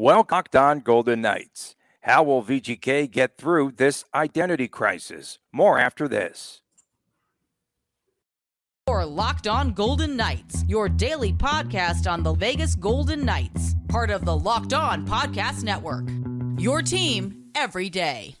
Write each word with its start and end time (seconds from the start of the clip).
Welcome, 0.00 0.34
Locked 0.34 0.56
On 0.56 0.80
Golden 0.80 1.20
Knights. 1.20 1.76
How 2.00 2.22
will 2.22 2.42
VGK 2.42 3.10
get 3.10 3.36
through 3.36 3.72
this 3.72 4.06
identity 4.14 4.66
crisis? 4.66 5.38
More 5.52 5.78
after 5.78 6.08
this. 6.08 6.62
Or 8.86 9.04
Locked 9.04 9.46
On 9.46 9.74
Golden 9.74 10.16
Knights, 10.16 10.64
your 10.66 10.88
daily 10.88 11.34
podcast 11.34 12.10
on 12.10 12.22
the 12.22 12.32
Vegas 12.32 12.76
Golden 12.76 13.26
Knights, 13.26 13.74
part 13.88 14.08
of 14.08 14.24
the 14.24 14.34
Locked 14.34 14.72
On 14.72 15.06
Podcast 15.06 15.64
Network. 15.64 16.08
Your 16.58 16.80
team 16.80 17.50
every 17.54 17.90
day. 17.90 18.36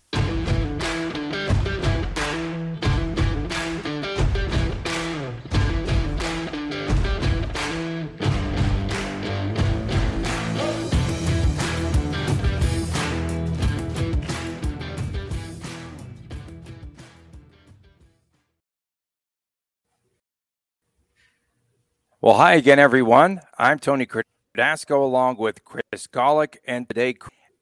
Well, 22.22 22.34
hi 22.34 22.56
again, 22.56 22.78
everyone. 22.78 23.40
I'm 23.58 23.78
Tony 23.78 24.06
Cardasco 24.06 25.02
along 25.02 25.38
with 25.38 25.64
Chris 25.64 26.06
Golick, 26.06 26.58
and 26.66 26.86
today 26.86 27.14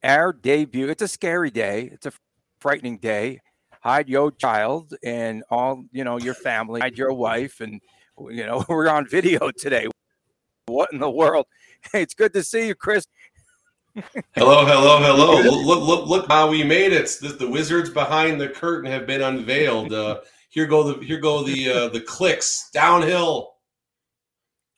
our 0.02 0.32
debut. 0.32 0.88
It's 0.88 1.00
a 1.00 1.06
scary 1.06 1.52
day. 1.52 1.88
It's 1.92 2.06
a 2.06 2.12
frightening 2.58 2.98
day. 2.98 3.40
Hide 3.82 4.08
your 4.08 4.32
child 4.32 4.94
and 5.04 5.44
all 5.48 5.84
you 5.92 6.02
know 6.02 6.18
your 6.18 6.34
family. 6.34 6.80
Hide 6.80 6.98
your 6.98 7.12
wife, 7.12 7.60
and 7.60 7.80
you 8.18 8.44
know 8.44 8.64
we're 8.68 8.88
on 8.88 9.06
video 9.06 9.52
today. 9.52 9.86
What 10.66 10.92
in 10.92 10.98
the 10.98 11.08
world? 11.08 11.46
Hey, 11.92 12.02
it's 12.02 12.14
good 12.14 12.32
to 12.32 12.42
see 12.42 12.66
you, 12.66 12.74
Chris. 12.74 13.06
hello, 14.34 14.66
hello, 14.66 14.98
hello. 14.98 15.40
look, 15.40 15.86
look, 15.86 16.08
look 16.08 16.26
how 16.26 16.50
we 16.50 16.64
made 16.64 16.92
it. 16.92 17.08
The, 17.20 17.28
the 17.28 17.48
wizards 17.48 17.90
behind 17.90 18.40
the 18.40 18.48
curtain 18.48 18.90
have 18.90 19.06
been 19.06 19.22
unveiled. 19.22 19.92
Uh, 19.92 20.22
here 20.48 20.66
go 20.66 20.82
the 20.82 21.04
here 21.04 21.20
go 21.20 21.44
the 21.44 21.70
uh, 21.70 21.88
the 21.90 22.00
clicks 22.00 22.70
downhill. 22.72 23.54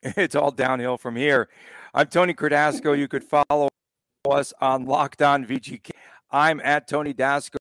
It's 0.16 0.34
all 0.34 0.50
downhill 0.50 0.96
from 0.96 1.16
here. 1.16 1.48
I'm 1.92 2.06
Tony 2.06 2.32
Cardasco. 2.32 2.96
You 2.96 3.08
could 3.08 3.24
follow 3.24 3.68
us 4.30 4.52
on 4.60 4.86
Locked 4.86 5.20
On 5.20 5.44
VGK. 5.44 5.90
I'm 6.30 6.60
at 6.60 6.88
Tony 6.88 7.12
Dasco 7.12 7.56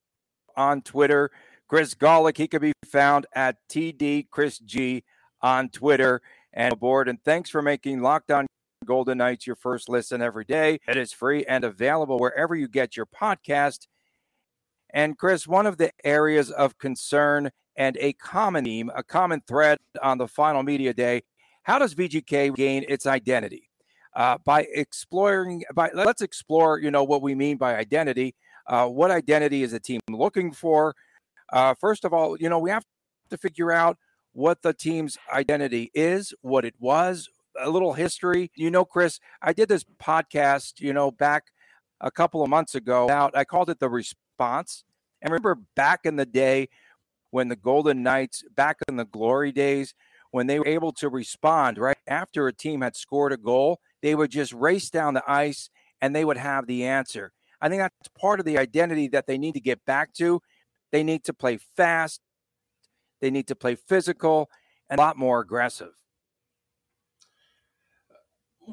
on 0.55 0.81
Twitter. 0.81 1.31
Chris 1.67 1.93
Golick, 1.93 2.37
he 2.37 2.47
can 2.47 2.61
be 2.61 2.71
found 2.85 3.25
at 3.33 3.57
TD 3.69 4.29
Chris 4.31 4.59
G 4.59 5.03
on 5.41 5.69
Twitter 5.69 6.21
and 6.53 6.73
aboard. 6.73 7.09
And 7.09 7.21
thanks 7.23 7.49
for 7.49 7.61
making 7.61 8.01
Locked 8.01 8.31
On 8.31 8.47
Golden 8.85 9.17
Knights 9.17 9.45
your 9.45 9.57
first 9.57 9.89
listen 9.89 10.21
every 10.21 10.45
day. 10.45 10.79
It 10.87 10.95
is 10.95 11.11
free 11.11 11.43
and 11.45 11.63
available 11.65 12.19
wherever 12.19 12.55
you 12.55 12.67
get 12.69 12.95
your 12.95 13.05
podcast. 13.05 13.87
And 14.91 15.17
Chris, 15.17 15.45
one 15.45 15.67
of 15.67 15.77
the 15.77 15.91
areas 16.05 16.51
of 16.51 16.77
concern 16.77 17.51
and 17.75 17.97
a 17.99 18.13
common 18.13 18.63
theme, 18.63 18.89
a 18.95 19.03
common 19.03 19.41
thread 19.45 19.77
on 20.01 20.17
the 20.17 20.27
final 20.27 20.63
media 20.63 20.93
day 20.93 21.23
how 21.69 21.77
does 21.77 21.93
VGK 21.93 22.55
gain 22.55 22.83
its 22.89 23.05
identity? 23.05 23.69
Uh, 24.15 24.39
by 24.43 24.65
exploring, 24.73 25.63
by 25.75 25.91
let's 25.93 26.23
explore, 26.23 26.79
you 26.79 26.89
know, 26.89 27.03
what 27.03 27.21
we 27.21 27.35
mean 27.35 27.57
by 27.57 27.75
identity. 27.75 28.33
Uh, 28.65 28.87
what 28.87 29.11
identity 29.11 29.61
is 29.61 29.71
a 29.71 29.79
team 29.79 29.99
looking 30.09 30.51
for? 30.51 30.95
Uh, 31.53 31.75
first 31.79 32.05
of 32.05 32.11
all, 32.11 32.35
you 32.39 32.49
know, 32.49 32.57
we 32.57 32.71
have 32.71 32.83
to 33.29 33.37
figure 33.37 33.71
out 33.71 33.97
what 34.33 34.63
the 34.63 34.73
team's 34.73 35.15
identity 35.31 35.91
is, 35.93 36.33
what 36.41 36.65
it 36.65 36.73
was, 36.79 37.29
a 37.59 37.69
little 37.69 37.93
history. 37.93 38.49
You 38.55 38.71
know, 38.71 38.83
Chris, 38.83 39.19
I 39.39 39.53
did 39.53 39.69
this 39.69 39.85
podcast, 40.03 40.79
you 40.79 40.91
know, 40.91 41.11
back 41.11 41.43
a 42.01 42.09
couple 42.09 42.41
of 42.41 42.49
months 42.49 42.73
ago. 42.73 43.11
Out, 43.11 43.37
I 43.37 43.43
called 43.43 43.69
it 43.69 43.79
the 43.79 43.89
response. 43.89 44.83
And 45.21 45.31
remember 45.31 45.59
back 45.75 46.01
in 46.05 46.15
the 46.15 46.25
day 46.25 46.69
when 47.29 47.47
the 47.47 47.55
Golden 47.55 48.01
Knights, 48.01 48.43
back 48.55 48.77
in 48.87 48.95
the 48.95 49.05
glory 49.05 49.51
days, 49.51 49.93
when 50.31 50.47
they 50.47 50.59
were 50.59 50.67
able 50.67 50.91
to 50.93 51.09
respond 51.09 51.77
right 51.77 51.97
after 52.07 52.47
a 52.47 52.53
team 52.53 52.81
had 52.81 52.95
scored 52.95 53.33
a 53.33 53.37
goal, 53.37 53.79
they 54.01 54.15
would 54.15 54.31
just 54.31 54.53
race 54.53 54.89
down 54.89 55.13
the 55.13 55.23
ice 55.27 55.69
and 56.01 56.15
they 56.15 56.25
would 56.25 56.37
have 56.37 56.67
the 56.67 56.85
answer. 56.85 57.31
I 57.61 57.69
think 57.69 57.81
that's 57.81 58.09
part 58.19 58.39
of 58.39 58.45
the 58.45 58.57
identity 58.57 59.07
that 59.09 59.27
they 59.27 59.37
need 59.37 59.53
to 59.53 59.59
get 59.59 59.83
back 59.85 60.13
to. 60.13 60.41
They 60.91 61.03
need 61.03 61.23
to 61.25 61.33
play 61.33 61.59
fast, 61.75 62.21
they 63.21 63.31
need 63.31 63.47
to 63.47 63.55
play 63.55 63.75
physical, 63.75 64.49
and 64.89 64.99
a 64.99 65.03
lot 65.03 65.17
more 65.17 65.39
aggressive. 65.39 65.91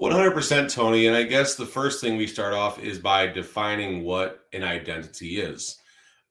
100% 0.00 0.72
Tony. 0.72 1.06
And 1.06 1.16
I 1.16 1.22
guess 1.22 1.54
the 1.54 1.66
first 1.66 2.00
thing 2.00 2.16
we 2.16 2.26
start 2.26 2.52
off 2.52 2.78
is 2.78 2.98
by 2.98 3.26
defining 3.26 4.04
what 4.04 4.44
an 4.52 4.62
identity 4.62 5.40
is. 5.40 5.78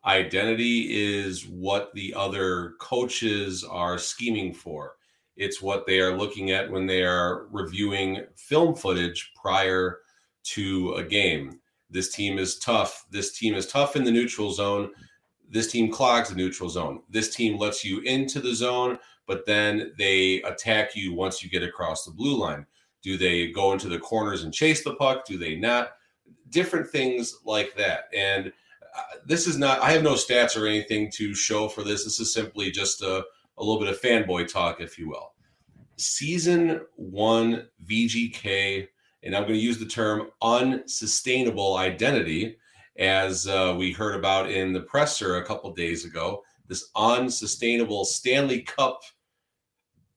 Identity 0.06 1.16
is 1.16 1.48
what 1.48 1.92
the 1.96 2.14
other 2.14 2.74
coaches 2.80 3.64
are 3.64 3.98
scheming 3.98 4.54
for. 4.54 4.94
It's 5.38 5.62
what 5.62 5.86
they 5.86 6.00
are 6.00 6.18
looking 6.18 6.52
at 6.52 6.72
when 6.72 6.88
they 6.88 7.04
are 7.04 7.48
reviewing 7.52 8.26
film 8.36 8.76
footage 8.76 9.32
prior 9.42 10.00
to 10.44 10.94
a 10.94 11.04
game. 11.04 11.60
This 11.90 12.14
team 12.14 12.38
is 12.38 12.58
tough. 12.60 13.06
This 13.12 13.38
team 13.38 13.56
is 13.56 13.68
tough 13.68 13.96
in 13.96 14.04
the 14.04 14.12
neutral 14.12 14.52
zone. 14.52 14.92
This 15.50 15.72
team 15.72 15.92
clogs 15.92 16.30
the 16.30 16.36
neutral 16.36 16.70
zone. 16.70 17.02
This 17.10 17.36
team 17.36 17.58
lets 17.58 17.84
you 17.84 18.00
into 18.02 18.40
the 18.40 18.54
zone, 18.54 18.98
but 19.28 19.46
then 19.46 19.94
they 19.98 20.42
attack 20.44 20.96
you 20.96 21.14
once 21.14 21.44
you 21.44 21.50
get 21.50 21.64
across 21.64 22.06
the 22.06 22.12
blue 22.12 22.38
line. 22.38 22.66
Do 23.02 23.18
they 23.18 23.52
go 23.52 23.74
into 23.74 23.88
the 23.88 24.00
corners 24.00 24.44
and 24.44 24.54
chase 24.54 24.84
the 24.84 24.96
puck? 24.96 25.26
Do 25.26 25.38
they 25.38 25.56
not? 25.56 25.92
Different 26.50 26.90
things 26.90 27.40
like 27.46 27.76
that. 27.76 28.06
And 28.16 28.52
uh, 28.98 29.02
this 29.26 29.46
is 29.46 29.58
not, 29.58 29.80
I 29.82 29.92
have 29.92 30.02
no 30.02 30.14
stats 30.14 30.60
or 30.60 30.66
anything 30.66 31.12
to 31.12 31.36
show 31.36 31.68
for 31.68 31.84
this. 31.84 32.04
This 32.04 32.20
is 32.20 32.34
simply 32.34 32.72
just 32.72 33.02
a, 33.02 33.24
a 33.58 33.64
little 33.64 33.80
bit 33.80 33.94
of 33.94 34.02
fanboy 34.02 34.52
talk, 34.52 34.82
if 34.82 34.98
you 34.98 35.10
will. 35.10 35.34
Season 35.98 36.82
one 36.96 37.68
VGK, 37.86 38.88
and 39.24 39.36
I'm 39.36 39.44
going 39.44 39.56
to 39.56 39.60
use 39.60 39.80
the 39.80 39.86
term 39.86 40.30
unsustainable 40.42 41.78
identity, 41.78 42.58
as 42.98 43.48
uh, 43.48 43.76
we 43.78 43.92
heard 43.92 44.16
about 44.16 44.50
in 44.50 44.74
the 44.74 44.82
presser 44.82 45.38
a 45.38 45.46
couple 45.46 45.74
days 45.74 46.06
ago. 46.06 46.44
This 46.68 46.90
unsustainable 46.96 48.06
Stanley 48.06 48.62
Cup 48.62 49.02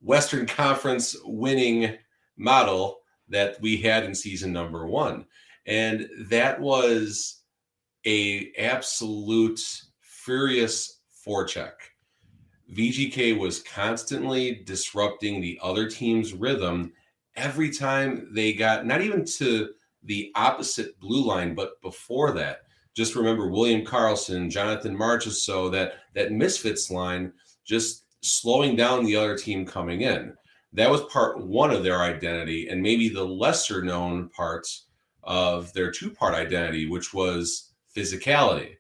Western 0.01 0.47
Conference 0.47 1.17
winning 1.25 1.97
model 2.37 3.01
that 3.29 3.61
we 3.61 3.77
had 3.77 4.05
in 4.05 4.15
season 4.15 4.53
number 4.53 4.87
one. 4.87 5.27
And 5.67 6.09
that 6.29 6.61
was 6.61 7.43
a 8.07 8.53
absolute 8.57 9.61
furious 10.01 11.01
forecheck. 11.27 11.73
VGK 12.73 13.39
was 13.39 13.63
constantly 13.63 14.63
disrupting 14.65 15.41
the 15.41 15.59
other 15.63 15.89
team's 15.89 16.35
rhythm 16.35 16.93
every 17.37 17.71
time 17.71 18.29
they 18.33 18.53
got 18.53 18.85
not 18.85 19.01
even 19.01 19.25
to 19.25 19.71
the 20.03 20.31
opposite 20.35 20.99
blue 21.01 21.25
line, 21.25 21.55
but 21.55 21.81
before 21.83 22.33
that. 22.33 22.61
Just 22.95 23.15
remember 23.15 23.49
William 23.49 23.85
Karlsson, 23.85 24.51
Jonathan 24.51 24.97
Marchessault, 24.97 25.73
that 25.73 25.95
that 26.15 26.33
misfits 26.33 26.91
line, 26.91 27.33
just 27.65 28.05
slowing 28.23 28.77
down 28.77 29.05
the 29.05 29.17
other 29.17 29.37
team 29.37 29.65
coming 29.65 30.03
in. 30.03 30.35
That 30.73 30.91
was 30.91 31.03
part 31.05 31.47
one 31.47 31.71
of 31.71 31.83
their 31.83 32.03
identity, 32.03 32.69
and 32.69 32.83
maybe 32.83 33.09
the 33.09 33.25
lesser 33.25 33.83
known 33.83 34.29
parts 34.31 34.87
of 35.23 35.73
their 35.73 35.91
two 35.91 36.11
part 36.11 36.35
identity, 36.35 36.87
which 36.87 37.15
was 37.15 37.73
physicality. 37.97 38.75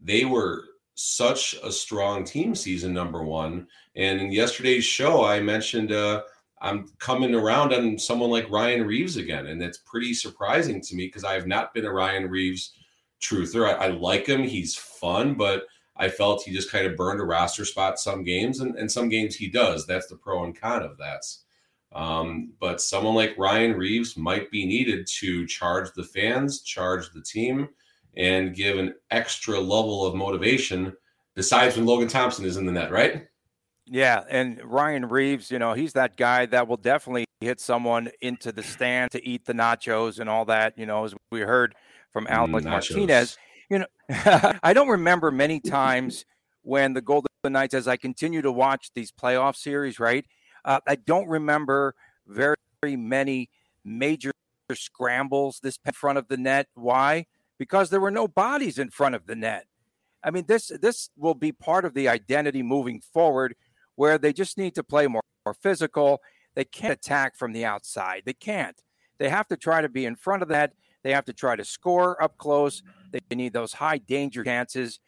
They 0.00 0.24
were 0.24 0.64
such 0.94 1.54
a 1.62 1.72
strong 1.72 2.24
team 2.24 2.54
season 2.54 2.92
number 2.92 3.22
one. 3.22 3.66
And 3.96 4.20
in 4.20 4.32
yesterday's 4.32 4.84
show, 4.84 5.24
I 5.24 5.40
mentioned 5.40 5.92
uh, 5.92 6.22
I'm 6.60 6.86
coming 6.98 7.34
around 7.34 7.72
on 7.72 7.98
someone 7.98 8.30
like 8.30 8.50
Ryan 8.50 8.86
Reaves 8.86 9.16
again, 9.16 9.46
and 9.46 9.62
it's 9.62 9.78
pretty 9.78 10.14
surprising 10.14 10.80
to 10.82 10.94
me 10.94 11.06
because 11.06 11.24
I 11.24 11.34
have 11.34 11.46
not 11.46 11.74
been 11.74 11.84
a 11.84 11.92
Ryan 11.92 12.28
Reaves 12.28 12.72
truther. 13.20 13.68
I, 13.68 13.86
I, 13.86 13.88
like 13.88 14.26
him; 14.26 14.42
he's 14.42 14.76
fun, 14.76 15.34
but 15.34 15.64
I 15.96 16.08
felt 16.08 16.42
he 16.42 16.52
just 16.52 16.72
kind 16.72 16.86
of 16.86 16.96
burned 16.96 17.20
a 17.20 17.24
roster 17.24 17.64
spot 17.64 17.98
some 17.98 18.24
games, 18.24 18.60
and, 18.60 18.76
and 18.76 18.90
some 18.90 19.08
games 19.08 19.36
he 19.36 19.48
does. 19.48 19.86
That's 19.86 20.06
the 20.06 20.16
pro 20.16 20.44
and 20.44 20.58
con 20.58 20.82
of 20.82 20.96
that. 20.98 21.24
Um, 21.92 22.52
but 22.58 22.80
someone 22.80 23.14
like 23.14 23.38
Ryan 23.38 23.76
Reaves 23.76 24.16
might 24.16 24.50
be 24.50 24.66
needed 24.66 25.06
to 25.20 25.46
charge 25.46 25.92
the 25.94 26.02
fans, 26.02 26.62
charge 26.62 27.12
the 27.12 27.22
team, 27.22 27.68
and 28.16 28.54
give 28.54 28.78
an 28.78 28.94
extra 29.10 29.58
level 29.58 30.04
of 30.04 30.14
motivation 30.14 30.92
besides 31.34 31.76
when 31.76 31.86
Logan 31.86 32.08
Thompson 32.08 32.44
is 32.44 32.56
in 32.56 32.66
the 32.66 32.72
net, 32.72 32.90
right? 32.90 33.26
Yeah, 33.86 34.24
and 34.30 34.60
Ryan 34.64 35.08
Reaves, 35.08 35.50
you 35.50 35.58
know, 35.58 35.74
he's 35.74 35.92
that 35.92 36.16
guy 36.16 36.46
that 36.46 36.68
will 36.68 36.78
definitely 36.78 37.26
hit 37.40 37.60
someone 37.60 38.10
into 38.22 38.50
the 38.50 38.62
stand 38.62 39.10
to 39.10 39.26
eat 39.26 39.44
the 39.44 39.52
nachos 39.52 40.18
and 40.18 40.30
all 40.30 40.46
that, 40.46 40.78
you 40.78 40.86
know, 40.86 41.04
as 41.04 41.14
we 41.30 41.40
heard 41.40 41.74
from 42.12 42.26
Alex 42.28 42.64
mm, 42.64 42.70
Martinez. 42.70 43.36
You 43.68 43.80
know, 43.80 43.86
I 44.62 44.72
don't 44.72 44.88
remember 44.88 45.30
many 45.30 45.60
times 45.60 46.24
when 46.62 46.94
the 46.94 47.02
Golden 47.02 47.28
Knights, 47.44 47.74
as 47.74 47.86
I 47.86 47.96
continue 47.96 48.40
to 48.40 48.50
watch 48.50 48.90
these 48.94 49.12
playoff 49.12 49.56
series, 49.56 50.00
right? 50.00 50.24
Uh, 50.64 50.80
I 50.86 50.96
don't 50.96 51.28
remember 51.28 51.94
very, 52.26 52.56
very 52.82 52.96
many 52.96 53.50
major 53.84 54.32
scrambles 54.72 55.60
this 55.62 55.78
in 55.84 55.92
front 55.92 56.16
of 56.16 56.28
the 56.28 56.38
net. 56.38 56.68
Why? 56.74 57.26
Because 57.58 57.90
there 57.90 58.00
were 58.00 58.10
no 58.10 58.26
bodies 58.26 58.78
in 58.78 58.90
front 58.90 59.14
of 59.14 59.26
the 59.26 59.36
net. 59.36 59.66
I 60.24 60.30
mean, 60.30 60.44
this 60.48 60.72
this 60.80 61.10
will 61.16 61.34
be 61.34 61.52
part 61.52 61.84
of 61.84 61.94
the 61.94 62.08
identity 62.08 62.62
moving 62.62 63.00
forward, 63.00 63.54
where 63.94 64.18
they 64.18 64.32
just 64.32 64.58
need 64.58 64.74
to 64.74 64.82
play 64.82 65.06
more, 65.06 65.22
more 65.44 65.54
physical. 65.54 66.20
They 66.54 66.64
can't 66.64 66.92
attack 66.92 67.36
from 67.36 67.52
the 67.52 67.64
outside. 67.64 68.22
They 68.24 68.32
can't. 68.32 68.82
They 69.18 69.28
have 69.28 69.48
to 69.48 69.56
try 69.56 69.82
to 69.82 69.88
be 69.88 70.06
in 70.06 70.16
front 70.16 70.42
of 70.42 70.48
that. 70.48 70.72
They 71.02 71.12
have 71.12 71.26
to 71.26 71.32
try 71.32 71.56
to 71.56 71.64
score 71.64 72.20
up 72.22 72.38
close. 72.38 72.82
They 73.12 73.20
need 73.36 73.52
those 73.52 73.74
high 73.74 73.98
danger 73.98 74.42
chances, 74.42 74.98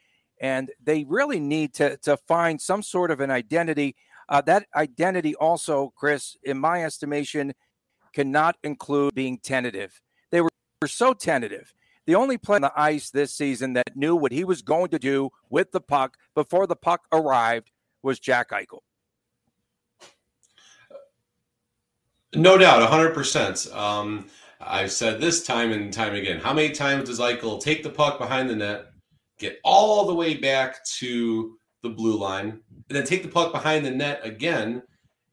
and 0.40 0.70
they 0.82 1.04
really 1.04 1.40
need 1.40 1.75
to 1.75 1.96
to 1.99 2.16
find 2.16 2.60
some 2.60 2.82
sort 2.82 3.10
of 3.10 3.20
an 3.20 3.31
identity. 3.31 3.96
Uh, 4.28 4.40
that 4.42 4.66
identity 4.75 5.34
also, 5.37 5.92
Chris, 5.96 6.37
in 6.42 6.58
my 6.58 6.84
estimation, 6.84 7.54
cannot 8.12 8.56
include 8.62 9.14
being 9.14 9.38
tentative. 9.38 10.00
They 10.31 10.40
were, 10.40 10.50
were 10.82 10.88
so 10.88 11.14
tentative. 11.14 11.72
The 12.06 12.14
only 12.14 12.38
player 12.38 12.56
on 12.56 12.62
the 12.62 12.72
ice 12.80 13.10
this 13.10 13.34
season 13.34 13.72
that 13.74 13.96
knew 13.96 14.14
what 14.14 14.32
he 14.32 14.44
was 14.44 14.62
going 14.62 14.90
to 14.90 14.98
do 14.98 15.30
with 15.50 15.72
the 15.72 15.80
puck 15.80 16.16
before 16.34 16.66
the 16.66 16.76
puck 16.76 17.02
arrived 17.12 17.72
was 18.02 18.20
Jack 18.20 18.50
Eichel. 18.50 18.80
No 22.34 22.58
doubt, 22.58 22.88
100%. 22.88 23.74
Um, 23.74 24.26
I've 24.60 24.92
said 24.92 25.20
this 25.20 25.44
time 25.44 25.72
and 25.72 25.92
time 25.92 26.14
again. 26.14 26.38
How 26.38 26.52
many 26.52 26.70
times 26.70 27.08
does 27.08 27.18
Eichel 27.18 27.60
take 27.60 27.82
the 27.82 27.90
puck 27.90 28.18
behind 28.18 28.48
the 28.48 28.56
net, 28.56 28.86
get 29.38 29.58
all 29.64 30.06
the 30.06 30.14
way 30.14 30.34
back 30.34 30.84
to 30.98 31.58
the 31.82 31.88
blue 31.88 32.16
line, 32.16 32.60
and 32.88 32.96
then 32.96 33.04
take 33.04 33.22
the 33.22 33.28
puck 33.28 33.52
behind 33.52 33.84
the 33.84 33.90
net 33.90 34.20
again? 34.22 34.82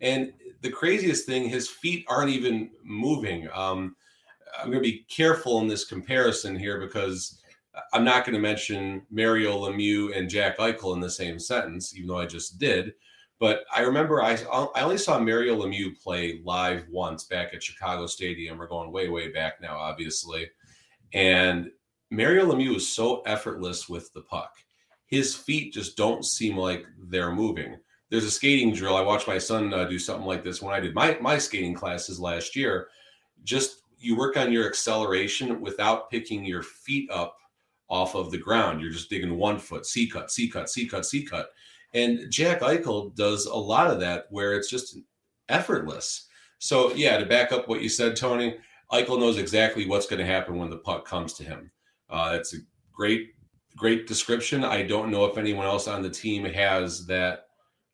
And 0.02 0.34
the 0.62 0.72
craziest 0.72 1.26
thing, 1.26 1.48
his 1.48 1.70
feet 1.70 2.06
aren't 2.08 2.32
even 2.32 2.72
moving. 2.84 3.48
Um, 3.54 3.96
I'm 4.60 4.72
going 4.72 4.84
to 4.84 4.90
be 4.90 5.06
careful 5.10 5.60
in 5.62 5.68
this 5.68 5.86
comparison 5.86 6.58
here 6.58 6.80
because 6.80 7.42
I'm 7.92 8.04
not 8.04 8.26
going 8.26 8.36
to 8.36 8.42
mention 8.42 9.04
Mario 9.10 9.58
Lemieux 9.58 10.16
and 10.16 10.30
Jack 10.30 10.58
Eichel 10.58 10.94
in 10.94 11.00
the 11.00 11.10
same 11.10 11.40
sentence, 11.40 11.96
even 11.96 12.08
though 12.08 12.20
I 12.20 12.26
just 12.26 12.60
did. 12.60 12.94
But 13.40 13.64
I 13.76 13.82
remember 13.82 14.22
I, 14.22 14.38
I 14.76 14.82
only 14.82 14.98
saw 14.98 15.20
Mario 15.20 15.62
Lemieux 15.62 16.00
play 16.02 16.42
live 16.46 16.86
once 16.90 17.26
back 17.26 17.54
at 17.54 17.64
Chicago 17.64 18.06
Stadium. 18.06 18.58
We're 18.58 18.68
going 18.68 18.92
way, 18.92 19.10
way 19.10 19.32
back 19.32 19.60
now, 19.62 19.78
obviously. 19.78 20.50
And 21.14 21.72
Mario 22.12 22.52
Lemieux 22.52 22.76
is 22.78 22.96
so 22.96 23.22
effortless 23.22 23.90
with 23.90 24.14
the 24.14 24.22
puck. 24.22 24.52
His 25.08 25.36
feet 25.36 25.74
just 25.74 25.98
don't 25.98 26.24
seem 26.24 26.58
like 26.58 26.86
they're 27.10 27.34
moving 27.34 27.78
there's 28.14 28.26
a 28.26 28.32
skating 28.32 28.72
drill. 28.72 28.96
I 28.96 29.02
watched 29.02 29.28
my 29.28 29.40
son 29.40 29.74
uh, 29.74 29.86
do 29.86 29.98
something 29.98 30.28
like 30.28 30.44
this 30.44 30.62
when 30.62 30.72
I 30.72 30.80
did 30.80 30.94
my 30.94 31.18
my 31.20 31.40
skating 31.40 31.74
classes 31.74 32.20
last 32.20 32.56
year. 32.56 32.90
Just 33.44 33.82
you 34.04 34.16
work 34.16 34.38
on 34.38 34.52
your 34.52 34.68
acceleration 34.68 35.62
without 35.62 36.10
picking 36.10 36.44
your 36.44 36.64
feet 36.64 37.10
up 37.12 37.38
off 37.90 38.16
of 38.16 38.32
the 38.32 38.38
ground. 38.38 38.82
You're 38.82 38.92
just 38.92 39.10
digging 39.10 39.38
one 39.38 39.60
foot, 39.60 39.86
C 39.86 40.08
cut, 40.08 40.32
C 40.32 40.50
cut, 40.50 40.70
C 40.70 40.88
cut, 40.88 41.06
C 41.06 41.24
cut. 41.24 41.50
And 41.94 42.32
Jack 42.32 42.62
Eichel 42.62 43.16
does 43.16 43.46
a 43.46 43.56
lot 43.56 43.92
of 43.92 44.00
that 44.00 44.26
where 44.30 44.54
it's 44.54 44.70
just 44.70 44.98
effortless. 45.50 46.28
So 46.60 46.94
yeah, 46.94 47.18
to 47.18 47.26
back 47.26 47.52
up 47.52 47.68
what 47.68 47.82
you 47.82 47.90
said, 47.90 48.16
Tony, 48.16 48.58
Eichel 48.92 49.20
knows 49.20 49.38
exactly 49.38 49.88
what's 49.88 50.08
going 50.08 50.20
to 50.20 50.26
happen 50.26 50.58
when 50.58 50.70
the 50.70 50.78
puck 50.78 51.06
comes 51.06 51.34
to 51.34 51.44
him. 51.44 51.72
Uh, 52.10 52.32
that's 52.32 52.54
a 52.54 52.58
great, 52.92 53.30
great 53.76 54.08
description. 54.08 54.64
I 54.64 54.84
don't 54.84 55.12
know 55.12 55.26
if 55.26 55.38
anyone 55.38 55.66
else 55.66 55.88
on 55.88 56.02
the 56.02 56.10
team 56.10 56.46
has 56.46 57.06
that 57.08 57.46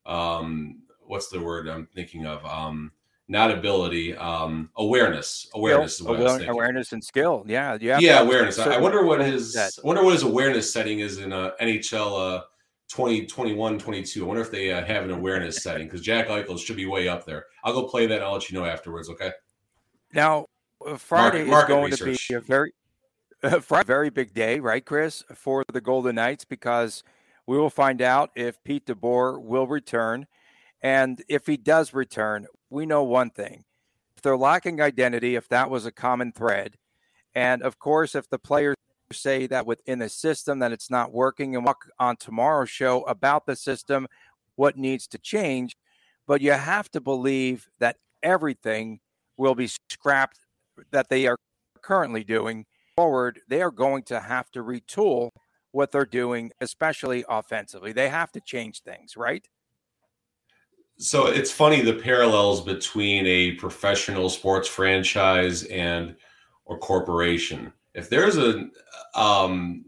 um, 0.06 0.82
what's 1.02 1.30
the 1.30 1.42
word 1.42 1.68
I'm 1.68 1.88
thinking 1.94 2.26
of? 2.26 2.46
Um, 2.46 2.92
not 3.30 3.52
ability, 3.52 4.18
um, 4.18 4.70
awareness. 4.76 5.48
Awareness 5.54 5.98
skill, 5.98 6.14
is 6.16 6.20
what 6.20 6.28
I 6.28 6.38
think. 6.40 6.50
awareness 6.50 6.92
and 6.94 7.04
skill. 7.04 7.46
Yeah, 7.48 7.78
yeah. 7.80 8.00
Yeah, 8.00 8.22
awareness. 8.22 8.58
I 8.58 8.80
wonder 8.80 9.06
what 9.06 9.22
his 9.22 9.56
I 9.56 9.70
wonder 9.84 10.04
what 10.04 10.14
his 10.14 10.24
awareness 10.24 10.74
setting 10.74 11.00
is 11.00 11.20
in 11.20 11.32
uh, 11.32 11.52
NHL 11.62 12.38
uh, 12.38 12.42
2021 12.90 13.78
22. 13.78 14.24
I 14.24 14.28
wonder 14.28 14.42
if 14.42 14.52
they 14.52 14.72
uh, 14.72 14.84
have 14.84 15.04
an 15.04 15.12
awareness 15.12 15.62
setting 15.62 15.86
because 15.86 16.02
Jack 16.02 16.28
Eichel 16.28 16.58
should 16.60 16.76
be 16.76 16.88
way 16.88 17.08
up 17.08 17.26
there. 17.26 17.46
I'll 17.64 17.74
go 17.74 17.84
play 17.88 18.08
that. 18.08 18.16
And 18.16 18.24
I'll 18.24 18.34
let 18.34 18.50
you 18.50 18.58
know 18.58 18.66
afterwards. 18.66 19.10
Okay. 19.12 19.32
Now, 20.12 20.48
uh, 20.86 20.98
Friday 20.98 21.46
market, 21.46 21.50
market 21.50 21.64
is 21.64 21.68
going 21.70 21.92
research. 21.92 22.28
to 22.28 22.34
be 22.34 22.36
a 22.36 22.42
very, 22.42 22.74
Friday, 23.62 23.86
very 23.86 24.10
big 24.10 24.34
day, 24.34 24.60
right, 24.60 24.84
Chris, 24.84 25.24
for 25.36 25.64
the 25.72 25.82
Golden 25.82 26.16
Knights 26.16 26.46
because 26.46 27.04
we 27.46 27.60
will 27.60 27.70
find 27.70 28.02
out 28.02 28.32
if 28.36 28.64
Pete 28.64 28.88
DeBoer 28.88 29.40
will 29.40 29.68
return. 29.68 30.26
And 30.82 31.22
if 31.28 31.46
he 31.46 31.58
does 31.58 31.94
return, 31.94 32.48
we 32.70 32.86
know 32.86 33.04
one 33.04 33.30
thing. 33.30 33.64
If 34.16 34.22
they're 34.22 34.38
lacking 34.38 34.82
identity, 34.82 35.36
if 35.36 35.48
that 35.50 35.70
was 35.70 35.86
a 35.86 35.92
common 35.92 36.32
thread, 36.32 36.76
and 37.34 37.62
of 37.62 37.80
course, 37.80 38.16
if 38.16 38.30
the 38.30 38.40
players 38.40 38.76
say 39.12 39.48
that 39.48 39.66
within 39.66 40.00
the 40.00 40.10
system 40.10 40.60
that 40.60 40.72
it's 40.72 40.90
not 40.90 41.14
working 41.14 41.56
and 41.56 41.66
walk 41.66 41.90
on 42.00 42.16
tomorrow's 42.18 42.70
show 42.70 43.04
about 43.04 43.46
the 43.46 43.56
system, 43.56 44.08
what 44.56 44.78
needs 44.78 45.08
to 45.08 45.18
change. 45.18 45.76
But 46.28 46.42
you 46.42 46.52
have 46.52 46.92
to 46.92 47.02
believe 47.02 47.68
that 47.80 47.98
everything 48.22 49.00
will 49.38 49.56
be 49.56 49.70
scrapped 49.90 50.40
that 50.92 51.10
they 51.10 51.28
are 51.28 51.38
currently 51.82 52.24
doing 52.24 52.66
forward. 52.96 53.40
They 53.48 53.62
are 53.62 53.72
going 53.72 54.04
to 54.04 54.20
have 54.20 54.52
to 54.52 54.64
retool 54.64 55.32
what 55.72 55.92
they're 55.92 56.06
doing, 56.06 56.52
especially 56.62 57.24
offensively. 57.30 57.94
They 57.94 58.10
have 58.10 58.32
to 58.34 58.42
change 58.42 58.82
things, 58.82 59.16
right? 59.16 59.48
So 61.00 61.28
it's 61.28 61.50
funny 61.50 61.80
the 61.80 61.94
parallels 61.94 62.62
between 62.62 63.26
a 63.26 63.54
professional 63.54 64.30
sports 64.30 64.68
franchise 64.68 65.64
and 65.64 66.14
or 66.66 66.78
corporation. 66.78 67.72
If 67.94 68.10
there's 68.10 68.38
a 68.38 68.68
um, 69.16 69.86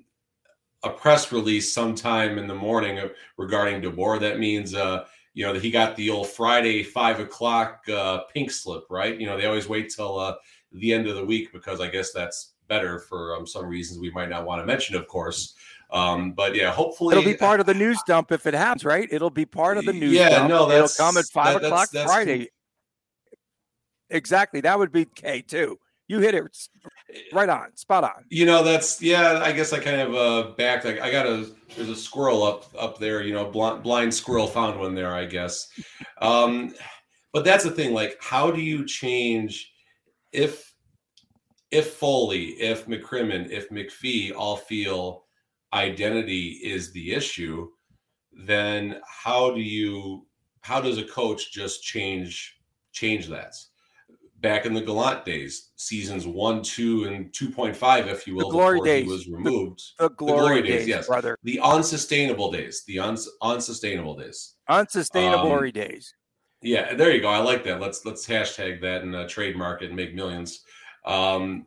a 0.84 0.90
press 0.90 1.32
release 1.34 1.72
sometime 1.72 2.38
in 2.38 2.48
the 2.48 2.56
morning 2.56 3.10
regarding 3.38 3.82
DeBoer, 3.82 4.22
that 4.22 4.40
means 4.40 4.74
uh, 4.74 5.04
you 5.34 5.46
know 5.46 5.52
that 5.52 5.62
he 5.62 5.70
got 5.70 5.98
the 5.98 6.10
old 6.10 6.30
Friday 6.30 6.82
five 6.82 7.20
o'clock 7.20 7.84
uh, 7.90 8.22
pink 8.34 8.50
slip, 8.50 8.86
right? 8.90 9.20
You 9.20 9.26
know 9.26 9.36
they 9.36 9.48
always 9.48 9.68
wait 9.68 9.94
till 9.94 10.18
uh, 10.18 10.36
the 10.72 10.94
end 10.94 11.08
of 11.08 11.18
the 11.18 11.26
week 11.26 11.52
because 11.52 11.82
I 11.82 11.90
guess 11.90 12.14
that's 12.14 12.54
better 12.70 13.00
for 13.00 13.36
um, 13.36 13.46
some 13.46 13.68
reasons 13.68 14.00
we 14.00 14.12
might 14.12 14.30
not 14.30 14.46
want 14.46 14.62
to 14.62 14.66
mention, 14.66 14.96
of 14.96 15.10
course. 15.10 15.56
Um, 15.92 16.32
but 16.32 16.56
yeah, 16.56 16.72
hopefully 16.72 17.18
it'll 17.18 17.30
be 17.30 17.38
part 17.38 17.60
of 17.60 17.66
the 17.66 17.74
news 17.74 18.02
dump 18.08 18.32
if 18.32 18.48
it 18.48 18.54
happens, 18.54 18.86
right? 18.86 19.08
It'll 19.12 19.30
be 19.30 19.46
part 19.46 19.78
of 19.78 19.86
the 19.86 19.94
news. 19.94 20.14
Yeah, 20.14 20.30
dump. 20.30 20.50
no, 20.50 20.72
it'll 20.72 20.88
come 20.88 21.18
at 21.18 21.26
five 21.26 21.56
that, 21.56 21.66
o'clock 21.66 21.90
that's, 21.92 21.92
that's 21.92 22.12
Friday. 22.12 22.50
Exactly, 24.10 24.62
that 24.62 24.80
would 24.80 24.92
be 24.92 25.06
K 25.06 25.42
two. 25.42 25.78
You 26.08 26.20
hit 26.20 26.36
it 26.36 26.44
right 27.32 27.48
on, 27.48 27.76
spot 27.76 28.04
on. 28.04 28.26
You 28.30 28.46
know, 28.46 28.64
that's 28.64 29.02
yeah. 29.02 29.42
I 29.44 29.52
guess 29.52 29.72
I 29.74 29.80
kind 29.80 30.02
of 30.02 30.16
uh 30.16 30.52
backed. 30.58 30.86
Like, 30.86 31.00
I 31.00 31.12
got 31.12 31.26
a 31.26 31.50
there's 31.76 31.90
a 31.90 31.96
squirrel 31.96 32.44
up 32.44 32.66
up 32.78 32.98
there. 32.98 33.22
You 33.24 33.34
know, 33.34 33.50
blind, 33.50 33.84
blind 33.84 34.14
squirrel 34.14 34.48
found 34.48 34.80
one 34.80 34.96
there. 34.96 35.14
I 35.14 35.26
guess. 35.26 35.68
Um, 36.22 36.74
but 37.34 37.46
that's 37.46 37.64
the 37.64 37.72
thing. 37.72 37.94
Like, 37.94 38.18
how 38.20 38.52
do 38.52 38.62
you 38.62 38.86
change 38.86 39.72
if 40.32 40.74
if 41.72 41.94
Foley, 41.94 42.48
if 42.60 42.88
McCrimmon, 42.88 43.50
if 43.50 43.70
McPhee 43.70 44.34
all 44.36 44.58
feel 44.58 45.24
identity 45.74 46.60
is 46.64 46.92
the 46.92 47.14
issue, 47.14 47.70
then 48.46 49.00
how 49.06 49.52
do 49.52 49.62
you 49.62 50.26
how 50.62 50.80
does 50.80 50.98
a 50.98 51.04
coach 51.04 51.52
just 51.52 51.84
change 51.84 52.58
change 52.92 53.28
that? 53.28 53.56
Back 54.40 54.66
in 54.66 54.74
the 54.74 54.82
Gallant 54.82 55.24
days, 55.24 55.70
seasons 55.76 56.26
one, 56.26 56.64
two, 56.64 57.04
and 57.04 57.32
two 57.32 57.50
point 57.50 57.76
five, 57.76 58.08
if 58.08 58.26
you 58.26 58.36
will, 58.36 58.50
the 58.50 58.54
glory 58.54 58.82
days. 58.82 59.04
he 59.06 59.12
was 59.12 59.28
removed. 59.28 59.82
The, 60.00 60.10
the, 60.10 60.16
glory, 60.16 60.34
the 60.34 60.40
glory 60.40 60.62
days, 60.64 60.80
days, 60.80 60.88
yes, 60.88 61.08
brother. 61.08 61.38
The 61.44 61.60
unsustainable 61.60 62.52
days, 62.52 62.84
the 62.88 63.00
uns, 63.00 63.30
unsustainable 63.42 64.16
days, 64.16 64.56
unsustainable 64.68 65.52
um, 65.52 65.70
days. 65.70 66.14
Yeah, 66.64 66.94
there 66.96 67.12
you 67.12 67.22
go. 67.22 67.30
I 67.30 67.40
like 67.40 67.64
that. 67.66 67.80
Let's 67.80 68.04
let's 68.04 68.26
hashtag 68.26 68.82
that 68.82 69.04
and 69.04 69.16
uh, 69.16 69.28
trademark 69.28 69.84
it 69.84 69.88
and 69.88 69.96
make 69.96 70.16
millions. 70.16 70.64
Um, 71.06 71.66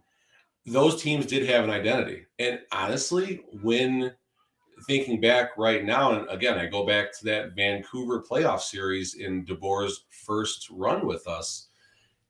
those 0.67 1.03
teams 1.03 1.27
did 1.27 1.49
have 1.49 1.65
an 1.65 1.71
identity. 1.71 2.27
And 2.39 2.61
honestly, 2.73 3.43
when 3.63 4.13
thinking 4.87 5.21
back 5.21 5.57
right 5.57 5.85
now, 5.85 6.13
and 6.13 6.29
again, 6.31 6.59
I 6.59 6.67
go 6.67 6.87
back 6.87 7.17
to 7.19 7.25
that 7.27 7.55
Vancouver 7.55 8.23
playoff 8.23 8.61
series 8.61 9.15
in 9.15 9.45
DeBoer's 9.45 10.05
first 10.11 10.69
run 10.71 11.07
with 11.07 11.27
us, 11.27 11.69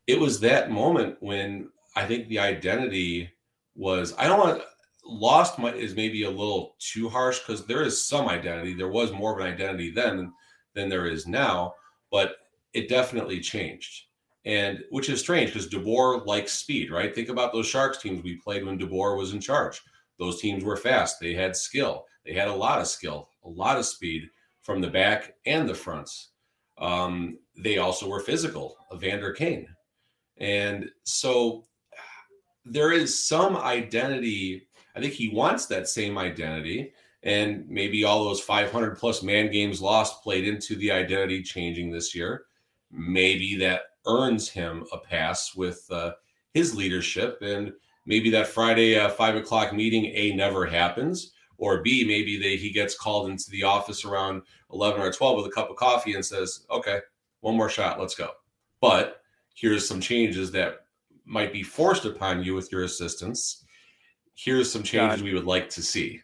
it 0.06 0.18
was 0.18 0.40
that 0.40 0.70
moment 0.70 1.16
when 1.20 1.70
I 1.96 2.06
think 2.06 2.28
the 2.28 2.38
identity 2.38 3.30
was, 3.74 4.14
I 4.18 4.26
don't 4.26 4.40
want 4.40 4.62
lost 5.06 5.58
my, 5.58 5.72
is 5.72 5.94
maybe 5.94 6.24
a 6.24 6.30
little 6.30 6.76
too 6.78 7.08
harsh 7.08 7.38
because 7.40 7.66
there 7.66 7.82
is 7.82 8.04
some 8.04 8.28
identity. 8.28 8.74
There 8.74 8.88
was 8.88 9.12
more 9.12 9.32
of 9.32 9.44
an 9.44 9.52
identity 9.52 9.90
then 9.90 10.32
than 10.74 10.88
there 10.88 11.06
is 11.06 11.26
now, 11.26 11.74
but 12.10 12.36
it 12.72 12.88
definitely 12.88 13.40
changed 13.40 14.04
and 14.44 14.80
which 14.90 15.08
is 15.08 15.20
strange 15.20 15.52
because 15.52 15.68
DeBoer 15.68 16.26
likes 16.26 16.52
speed, 16.52 16.90
right? 16.90 17.14
Think 17.14 17.28
about 17.28 17.52
those 17.52 17.66
Sharks 17.66 17.98
teams 17.98 18.22
we 18.22 18.36
played 18.36 18.64
when 18.64 18.78
DeBoer 18.78 19.16
was 19.16 19.32
in 19.32 19.40
charge. 19.40 19.80
Those 20.18 20.40
teams 20.40 20.62
were 20.62 20.76
fast. 20.76 21.18
They 21.20 21.34
had 21.34 21.56
skill. 21.56 22.04
They 22.24 22.34
had 22.34 22.48
a 22.48 22.54
lot 22.54 22.80
of 22.80 22.86
skill, 22.86 23.30
a 23.44 23.48
lot 23.48 23.78
of 23.78 23.86
speed 23.86 24.28
from 24.62 24.80
the 24.80 24.88
back 24.88 25.34
and 25.46 25.68
the 25.68 25.74
fronts. 25.74 26.30
Um, 26.78 27.38
they 27.56 27.78
also 27.78 28.08
were 28.08 28.20
physical, 28.20 28.76
Evander 28.92 29.32
Kane. 29.32 29.68
And 30.38 30.90
so 31.04 31.64
there 32.64 32.92
is 32.92 33.26
some 33.26 33.56
identity. 33.56 34.68
I 34.96 35.00
think 35.00 35.12
he 35.12 35.28
wants 35.28 35.66
that 35.66 35.88
same 35.88 36.18
identity. 36.18 36.92
And 37.22 37.66
maybe 37.68 38.04
all 38.04 38.24
those 38.24 38.40
500 38.40 38.98
plus 38.98 39.22
man 39.22 39.50
games 39.50 39.80
lost 39.80 40.22
played 40.22 40.46
into 40.46 40.76
the 40.76 40.90
identity 40.90 41.42
changing 41.42 41.90
this 41.90 42.14
year. 42.14 42.44
Maybe 42.90 43.56
that 43.56 43.82
earns 44.06 44.48
him 44.48 44.84
a 44.92 44.98
pass 44.98 45.54
with 45.54 45.86
uh, 45.90 46.12
his 46.52 46.74
leadership. 46.74 47.38
And 47.42 47.72
maybe 48.06 48.30
that 48.30 48.46
Friday 48.46 48.98
uh, 48.98 49.08
five 49.10 49.36
o'clock 49.36 49.72
meeting, 49.72 50.06
A, 50.06 50.34
never 50.34 50.66
happens. 50.66 51.32
Or 51.56 51.82
B, 51.82 52.04
maybe 52.04 52.38
they, 52.38 52.56
he 52.56 52.70
gets 52.70 52.98
called 52.98 53.30
into 53.30 53.50
the 53.50 53.62
office 53.62 54.04
around 54.04 54.42
11 54.72 55.00
or 55.00 55.12
12 55.12 55.36
with 55.36 55.46
a 55.46 55.54
cup 55.54 55.70
of 55.70 55.76
coffee 55.76 56.14
and 56.14 56.24
says, 56.24 56.66
okay, 56.70 56.98
one 57.40 57.56
more 57.56 57.68
shot, 57.68 58.00
let's 58.00 58.14
go. 58.14 58.30
But 58.80 59.22
here's 59.54 59.86
some 59.86 60.00
changes 60.00 60.50
that 60.52 60.86
might 61.24 61.52
be 61.52 61.62
forced 61.62 62.04
upon 62.04 62.42
you 62.42 62.54
with 62.54 62.70
your 62.72 62.82
assistance. 62.82 63.64
Here's 64.34 64.70
some 64.70 64.82
changes 64.82 65.20
God. 65.20 65.24
we 65.24 65.34
would 65.34 65.44
like 65.44 65.70
to 65.70 65.82
see. 65.82 66.20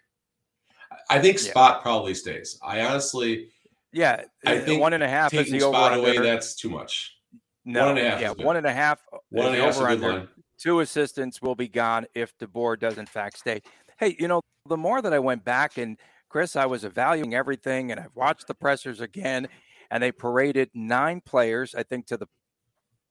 I 1.09 1.21
think 1.21 1.39
Spot 1.39 1.77
yeah. 1.79 1.83
probably 1.83 2.15
stays. 2.15 2.59
I 2.63 2.83
honestly, 2.83 3.49
yeah, 3.93 4.25
I 4.47 4.59
uh, 4.59 4.65
think 4.65 4.81
one 4.81 4.93
and 4.93 5.03
a 5.03 5.09
half 5.09 5.33
is 5.35 5.51
the 5.51 5.61
Spot 5.61 5.97
away. 5.97 6.19
That's 6.19 6.55
too 6.55 6.71
much. 6.71 7.17
No, 7.65 7.87
one 7.87 7.99
and 7.99 8.07
a 8.07 8.11
half. 8.11 8.21
Yeah, 8.21 8.45
one 8.45 8.57
and 8.57 8.67
a 8.67 8.73
half. 8.73 9.03
Uh, 9.13 9.19
one 9.31 9.47
and 9.47 9.57
a 9.57 9.65
half. 9.65 9.77
Over 9.77 9.89
under. 9.89 10.29
Two 10.59 10.81
assistants 10.81 11.41
will 11.41 11.55
be 11.55 11.69
gone 11.69 12.07
if 12.15 12.37
DeBoer 12.39 12.79
does 12.79 12.99
in 12.99 13.07
fact 13.07 13.39
stay. 13.39 13.63
Hey, 13.99 14.17
you 14.19 14.29
know, 14.29 14.43
the 14.69 14.77
more 14.77 15.01
that 15.01 15.13
I 15.13 15.19
went 15.19 15.45
back 15.45 15.79
and 15.79 15.97
Chris, 16.29 16.55
I 16.55 16.67
was 16.67 16.85
evaluating 16.85 17.35
everything, 17.35 17.91
and 17.91 17.99
I've 17.99 18.15
watched 18.15 18.47
the 18.47 18.55
pressers 18.55 19.01
again, 19.01 19.49
and 19.91 20.03
they 20.03 20.13
paraded 20.13 20.71
nine 20.75 21.21
players, 21.21 21.75
I 21.75 21.83
think, 21.83 22.07
to 22.07 22.17
the 22.17 22.29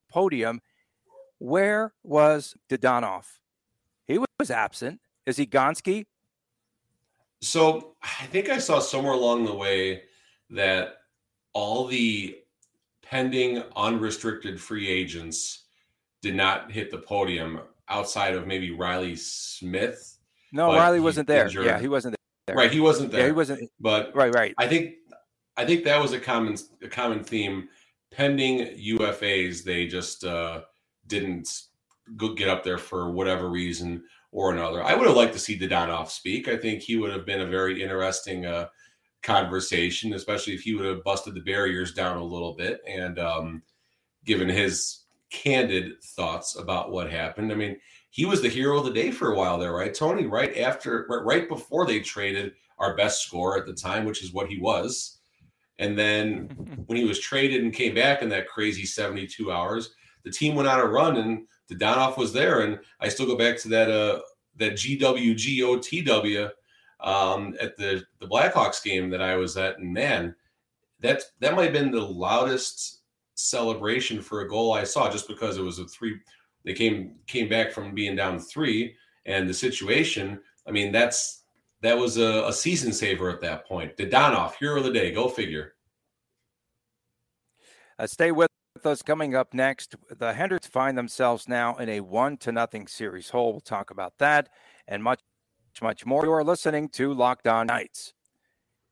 podium. 0.10 0.62
Where 1.38 1.94
was 2.02 2.56
Dadonov? 2.70 3.26
He 4.08 4.18
was 4.18 4.50
absent. 4.50 5.02
Is 5.26 5.36
he 5.38 5.46
Gonski? 5.46 6.06
So 7.42 7.96
I 8.02 8.26
think 8.28 8.50
I 8.50 8.58
saw 8.58 8.80
somewhere 8.80 9.14
along 9.14 9.46
the 9.46 9.56
way 9.56 10.04
that 10.52 10.96
all 11.54 11.88
the 11.88 12.38
pending 13.10 13.64
unrestricted 13.76 14.62
free 14.62 14.88
agents 14.88 15.66
did 16.22 16.36
not 16.36 16.72
hit 16.72 16.92
the 16.92 16.98
podium 16.98 17.60
outside 17.88 18.36
of 18.36 18.46
maybe 18.46 18.72
Riley 18.72 19.16
Smith. 19.16 20.18
No, 20.52 20.74
Riley 20.74 21.00
wasn't 21.00 21.28
there. 21.28 21.46
Injured. 21.46 21.66
Yeah, 21.66 21.80
he 21.80 21.88
wasn't 21.88 22.16
there. 22.46 22.56
Right, 22.56 22.72
he 22.72 22.80
wasn't 22.80 23.12
there. 23.12 23.22
Yeah, 23.22 23.26
he 23.28 23.32
wasn't. 23.32 23.70
But 23.80 24.16
right, 24.16 24.34
right. 24.34 24.54
I 24.58 24.68
think 24.68 24.96
I 25.58 25.66
think 25.66 25.84
that 25.86 26.02
was 26.02 26.14
a 26.14 26.20
common 26.20 26.56
a 26.84 26.88
common 26.88 27.24
theme. 27.24 27.70
Pending 28.12 28.76
UFAs, 28.98 29.64
they 29.64 29.86
just 29.86 30.24
uh, 30.24 30.62
didn't 31.06 31.48
go 32.18 32.34
get 32.34 32.50
up 32.50 32.64
there 32.64 32.80
for 32.80 33.12
whatever 33.12 33.50
reason 33.50 34.04
or 34.32 34.52
another. 34.52 34.84
I 34.84 34.96
would 34.96 35.06
have 35.06 35.16
liked 35.16 35.34
to 35.34 35.40
see 35.40 35.60
Dadonov 35.60 36.10
speak. 36.10 36.48
I 36.48 36.58
think 36.58 36.82
he 36.82 36.96
would 36.96 37.12
have 37.12 37.26
been 37.26 37.42
a 37.42 37.46
very 37.46 37.84
interesting 37.84 38.48
uh, 38.48 38.68
conversation, 39.24 40.14
especially 40.14 40.54
if 40.54 40.62
he 40.62 40.76
would 40.76 40.86
have 40.86 41.04
busted 41.04 41.34
the 41.34 41.42
barriers 41.42 41.94
down 41.94 42.18
a 42.18 42.24
little 42.24 42.54
bit 42.54 42.82
and 42.88 43.20
um, 43.20 43.64
given 44.26 44.50
his 44.50 45.04
candid 45.30 46.02
thoughts 46.04 46.56
about 46.56 46.92
what 46.92 47.12
happened. 47.12 47.52
I 47.52 47.56
mean, 47.56 47.78
he 48.10 48.26
was 48.26 48.42
the 48.42 48.50
hero 48.50 48.80
of 48.80 48.86
the 48.86 48.94
day 48.94 49.12
for 49.12 49.32
a 49.32 49.36
while 49.36 49.58
there, 49.58 49.74
right, 49.74 49.94
Tony? 49.94 50.26
Right 50.26 50.58
after, 50.58 51.06
right 51.10 51.48
before 51.48 51.86
they 51.86 52.00
traded 52.00 52.54
our 52.80 52.96
best 52.96 53.24
scorer 53.24 53.58
at 53.58 53.66
the 53.66 53.74
time, 53.74 54.06
which 54.06 54.24
is 54.24 54.34
what 54.34 54.48
he 54.48 54.58
was. 54.58 55.20
And 55.78 55.98
then 55.98 56.48
when 56.88 56.98
he 56.98 57.06
was 57.06 57.20
traded 57.20 57.64
and 57.64 57.74
came 57.74 57.94
back 57.94 58.22
in 58.22 58.30
that 58.30 58.48
crazy 58.48 58.86
72 58.86 59.52
hours, 59.52 59.92
the 60.24 60.32
team 60.32 60.56
went 60.56 60.68
on 60.68 60.80
a 60.80 60.86
run 60.86 61.18
and 61.18 61.46
Dadonov 61.76 62.18
was 62.18 62.34
there, 62.34 62.62
and 62.62 62.80
I 63.00 63.10
still 63.10 63.26
go 63.26 63.38
back 63.38 63.58
to 63.60 63.70
that 63.70 63.92
uh 63.92 64.22
that 64.58 64.74
GWGOTW 64.74 66.52
um, 67.00 67.56
at 67.62 67.78
the 67.78 68.04
the 68.20 68.28
Blackhawks 68.28 68.84
game 68.84 69.10
that 69.10 69.22
I 69.22 69.36
was 69.36 69.58
at, 69.58 69.80
and 69.80 69.94
man, 69.94 70.36
that 71.00 71.24
that 71.40 71.56
might 71.56 71.66
have 71.66 71.74
been 71.74 71.92
the 71.92 72.02
loudest 72.02 73.02
celebration 73.36 74.22
for 74.22 74.42
a 74.42 74.50
goal 74.50 74.74
I 74.74 74.84
saw, 74.84 75.10
just 75.10 75.28
because 75.28 75.58
it 75.58 75.64
was 75.64 75.80
a 75.80 75.86
three. 75.86 76.18
They 76.66 76.74
came 76.74 77.16
came 77.28 77.50
back 77.50 77.72
from 77.72 77.96
being 77.96 78.16
down 78.16 78.40
three, 78.40 78.96
and 79.26 79.48
the 79.48 79.54
situation. 79.54 80.40
I 80.68 80.72
mean, 80.72 80.92
that's 80.92 81.44
that 81.82 81.98
was 81.98 82.18
a, 82.18 82.46
a 82.48 82.54
season 82.54 82.92
saver 82.92 83.30
at 83.30 83.42
that 83.42 83.66
point. 83.66 83.96
Dadonov, 83.98 84.56
hero 84.56 84.80
of 84.80 84.84
the 84.84 84.92
day. 84.92 85.12
Go 85.12 85.30
figure. 85.30 85.76
Uh, 87.98 88.08
stay 88.08 88.32
with 88.32 88.50
us 88.86 89.02
coming 89.02 89.36
up 89.36 89.54
next, 89.54 89.96
the 90.10 90.34
Hendricks 90.34 90.68
find 90.68 90.98
themselves 90.98 91.48
now 91.48 91.76
in 91.78 91.90
a 91.90 92.00
one 92.00 92.38
to 92.38 92.52
nothing 92.52 92.88
series 92.88 93.30
hole. 93.30 93.52
We'll 93.52 93.62
talk 93.62 93.92
about 93.92 94.18
that 94.20 94.50
and 94.88 95.04
much, 95.04 95.20
much 95.82 96.06
more. 96.06 96.26
You 96.26 96.32
are 96.34 96.44
listening 96.44 96.90
to 96.90 97.14
Locked 97.14 97.48
On 97.48 97.68
Knights. 97.68 98.14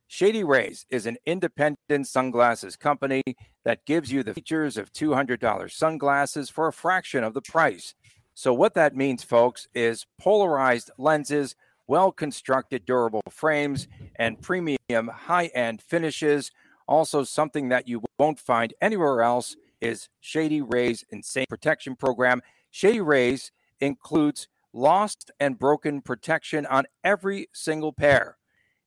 Shady 0.08 0.44
Rays 0.44 0.86
is 0.90 1.06
an 1.06 1.18
independent 1.26 2.08
sunglasses 2.08 2.78
company 2.78 3.24
that 3.66 3.86
gives 3.86 4.12
you 4.12 4.24
the 4.24 4.34
features 4.34 4.78
of 4.78 4.94
$200 4.94 5.72
sunglasses 5.72 6.50
for 6.50 6.68
a 6.68 6.74
fraction 6.74 7.24
of 7.24 7.34
the 7.34 7.42
price. 7.42 7.94
So, 8.34 8.54
what 8.54 8.74
that 8.76 8.96
means, 8.96 9.24
folks, 9.24 9.68
is 9.74 10.06
polarized 10.18 10.92
lenses, 10.98 11.56
well 11.88 12.12
constructed, 12.12 12.86
durable 12.86 13.24
frames, 13.30 13.88
and 14.16 14.42
premium 14.42 14.78
high 15.10 15.48
end 15.48 15.82
finishes. 15.82 16.52
Also, 16.88 17.24
something 17.24 17.70
that 17.70 17.88
you 17.88 18.02
won't 18.18 18.40
find 18.40 18.74
anywhere 18.82 19.22
else 19.22 19.58
is 19.82 20.08
Shady 20.22 20.62
Rays 20.62 21.04
Insane 21.10 21.48
Protection 21.50 21.96
Program. 21.96 22.42
Shady 22.72 23.02
Rays 23.02 23.52
includes 23.82 24.48
lost 24.74 25.32
and 25.40 25.58
broken 25.58 26.02
protection 26.02 26.66
on 26.66 26.86
every 27.04 27.48
single 27.54 27.94
pair. 27.94 28.38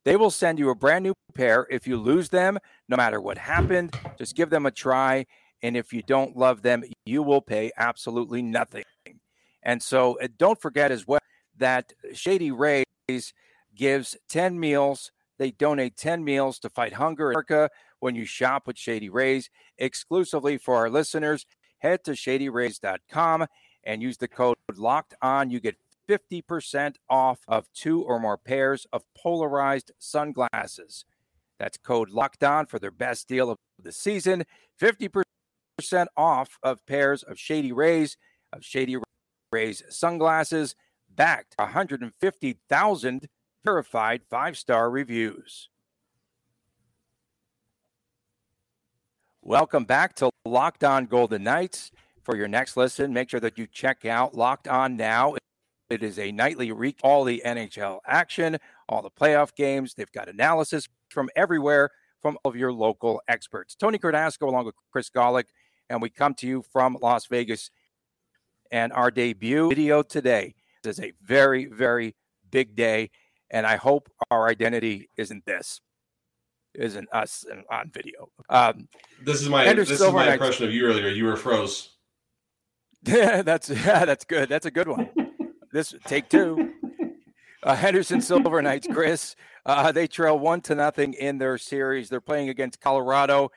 They 0.04 0.16
will 0.16 0.30
send 0.30 0.58
you 0.58 0.70
a 0.70 0.74
brand 0.74 1.04
new 1.04 1.14
pair 1.34 1.66
if 1.70 1.86
you 1.86 1.96
lose 1.96 2.30
them, 2.30 2.58
no 2.88 2.96
matter 2.96 3.20
what 3.20 3.38
happened. 3.38 3.94
Just 4.18 4.34
give 4.34 4.50
them 4.50 4.66
a 4.66 4.70
try. 4.70 5.26
And 5.62 5.76
if 5.76 5.92
you 5.92 6.02
don't 6.02 6.36
love 6.36 6.62
them, 6.62 6.84
you 7.04 7.22
will 7.22 7.42
pay 7.42 7.70
absolutely 7.76 8.40
nothing. 8.40 8.84
And 9.62 9.82
so 9.82 10.18
uh, 10.20 10.28
don't 10.38 10.60
forget 10.60 10.90
as 10.90 11.06
well 11.06 11.20
that 11.58 11.92
Shady 12.14 12.50
Rays 12.50 12.84
gives 13.74 14.16
10 14.30 14.58
meals. 14.58 15.12
They 15.38 15.50
donate 15.50 15.96
10 15.96 16.24
meals 16.24 16.58
to 16.60 16.70
fight 16.70 16.94
hunger 16.94 17.30
in 17.30 17.34
America 17.34 17.68
when 17.98 18.14
you 18.14 18.24
shop 18.24 18.66
with 18.66 18.78
Shady 18.78 19.10
Rays. 19.10 19.50
Exclusively 19.76 20.56
for 20.56 20.76
our 20.76 20.88
listeners, 20.88 21.44
head 21.78 22.04
to 22.04 22.12
shadyrays.com 22.12 23.46
and 23.84 24.02
use 24.02 24.18
the 24.18 24.28
code 24.28 24.56
locked 24.78 25.14
on. 25.22 25.50
You 25.50 25.60
get 25.60 25.76
50% 26.08 26.96
off 27.08 27.40
of 27.46 27.72
two 27.72 28.02
or 28.02 28.18
more 28.18 28.36
pairs 28.36 28.86
of 28.92 29.04
polarized 29.16 29.92
sunglasses. 29.98 31.04
That's 31.58 31.76
code 31.76 32.10
locked 32.10 32.42
on 32.42 32.66
for 32.66 32.78
their 32.78 32.90
best 32.90 33.28
deal 33.28 33.50
of 33.50 33.58
the 33.80 33.92
season. 33.92 34.44
50% 34.80 35.22
off 36.16 36.58
of 36.62 36.84
pairs 36.86 37.22
of 37.22 37.38
Shady 37.38 37.70
Rays, 37.70 38.16
of 38.52 38.64
Shady 38.64 38.96
Rays 39.52 39.82
sunglasses, 39.88 40.74
backed 41.14 41.54
150,000 41.58 43.28
verified 43.64 44.22
five 44.28 44.56
star 44.56 44.90
reviews. 44.90 45.68
Welcome 49.42 49.84
back 49.84 50.14
to 50.16 50.30
Locked 50.44 50.84
On 50.84 51.06
Golden 51.06 51.42
Knights. 51.44 51.90
For 52.30 52.36
your 52.36 52.46
next 52.46 52.76
listen, 52.76 53.12
make 53.12 53.28
sure 53.28 53.40
that 53.40 53.58
you 53.58 53.66
check 53.66 54.04
out 54.04 54.36
Locked 54.36 54.68
On 54.68 54.96
Now. 54.96 55.34
It 55.90 56.04
is 56.04 56.16
a 56.16 56.30
nightly 56.30 56.68
recap 56.68 57.00
all 57.02 57.24
the 57.24 57.42
NHL 57.44 57.98
action, 58.06 58.56
all 58.88 59.02
the 59.02 59.10
playoff 59.10 59.52
games. 59.56 59.94
They've 59.94 60.12
got 60.12 60.28
analysis 60.28 60.86
from 61.08 61.28
everywhere 61.34 61.90
from 62.22 62.38
all 62.44 62.52
of 62.52 62.56
your 62.56 62.72
local 62.72 63.20
experts. 63.26 63.74
Tony 63.74 63.98
Cardasco 63.98 64.42
along 64.42 64.66
with 64.66 64.76
Chris 64.92 65.10
Golick, 65.10 65.46
and 65.88 66.00
we 66.00 66.08
come 66.08 66.34
to 66.34 66.46
you 66.46 66.62
from 66.72 66.96
Las 67.02 67.26
Vegas. 67.26 67.68
And 68.70 68.92
our 68.92 69.10
debut 69.10 69.68
video 69.68 70.04
today 70.04 70.54
is 70.84 71.00
a 71.00 71.12
very, 71.24 71.64
very 71.64 72.14
big 72.48 72.76
day. 72.76 73.10
And 73.50 73.66
I 73.66 73.74
hope 73.74 74.08
our 74.30 74.48
identity 74.48 75.08
isn't 75.16 75.46
this 75.46 75.80
isn't 76.74 77.08
us 77.12 77.44
on 77.68 77.90
video. 77.92 78.30
Um, 78.48 78.86
this 79.20 79.42
is 79.42 79.48
my 79.48 79.72
this 79.72 79.90
is 79.90 80.00
my 80.12 80.32
impression 80.32 80.64
of 80.64 80.72
you 80.72 80.86
earlier. 80.86 81.08
You 81.08 81.24
were 81.24 81.34
froze. 81.34 81.96
Yeah, 83.04 83.42
that's 83.42 83.68
yeah, 83.70 84.04
that's 84.04 84.24
good. 84.24 84.48
That's 84.48 84.66
a 84.66 84.70
good 84.70 84.88
one. 84.88 85.10
this 85.72 85.94
take 86.06 86.28
two. 86.28 86.72
Uh, 87.62 87.76
Henderson 87.76 88.20
Silver 88.20 88.62
Knights, 88.62 88.86
Chris. 88.90 89.36
Uh, 89.66 89.92
they 89.92 90.06
trail 90.06 90.38
one 90.38 90.62
to 90.62 90.74
nothing 90.74 91.12
in 91.12 91.36
their 91.38 91.58
series. 91.58 92.08
They're 92.08 92.20
playing 92.20 92.48
against 92.48 92.80
Colorado, 92.80 93.50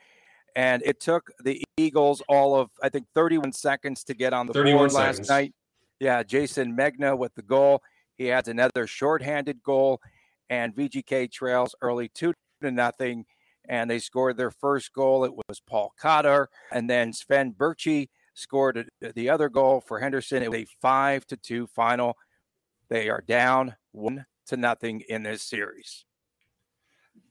and 0.56 0.84
it 0.84 1.00
took 1.00 1.32
the 1.44 1.64
Eagles 1.78 2.22
all 2.28 2.56
of 2.56 2.70
I 2.82 2.90
think 2.90 3.08
31 3.16 3.54
seconds 3.54 4.04
to 4.06 4.14
get 4.14 4.34
on 4.34 4.48
the 4.48 4.54
board 4.54 4.92
last 4.92 5.30
night. 5.30 5.54
Yeah, 6.00 6.22
Jason 6.24 6.76
Megna 6.76 7.18
with 7.18 7.34
the 7.36 7.42
goal. 7.42 7.82
He 8.18 8.32
adds 8.32 8.48
another 8.48 8.88
shorthanded 8.88 9.64
goal, 9.64 10.02
and 10.50 10.76
VGK 10.76 11.32
trails 11.32 11.74
early 11.82 12.10
two 12.10 12.34
to 12.62 12.72
nothing, 12.72 13.26
and 13.70 13.90
they 13.90 14.00
scored 14.00 14.36
their 14.36 14.52
first 14.52 14.92
goal. 14.94 15.24
It 15.24 15.32
was 15.48 15.62
Paul 15.62 15.94
Cotter, 15.98 16.50
and 16.72 16.90
then 16.90 17.14
Sven 17.14 17.54
Baertschi 17.54 18.10
scored 18.34 18.78
uh, 18.78 19.10
the 19.16 19.30
other 19.30 19.50
goal 19.50 19.82
for 19.82 20.00
Henderson. 20.00 20.44
It 20.44 20.52
was 20.52 20.62
a 20.62 20.68
five 20.82 21.26
to 21.28 21.38
two 21.38 21.68
final. 21.68 22.18
They 22.90 23.10
are 23.10 23.22
down 23.22 23.76
one 23.92 24.26
to 24.48 24.58
nothing 24.58 25.02
in 25.10 25.24
this 25.24 25.44
series. 25.44 26.06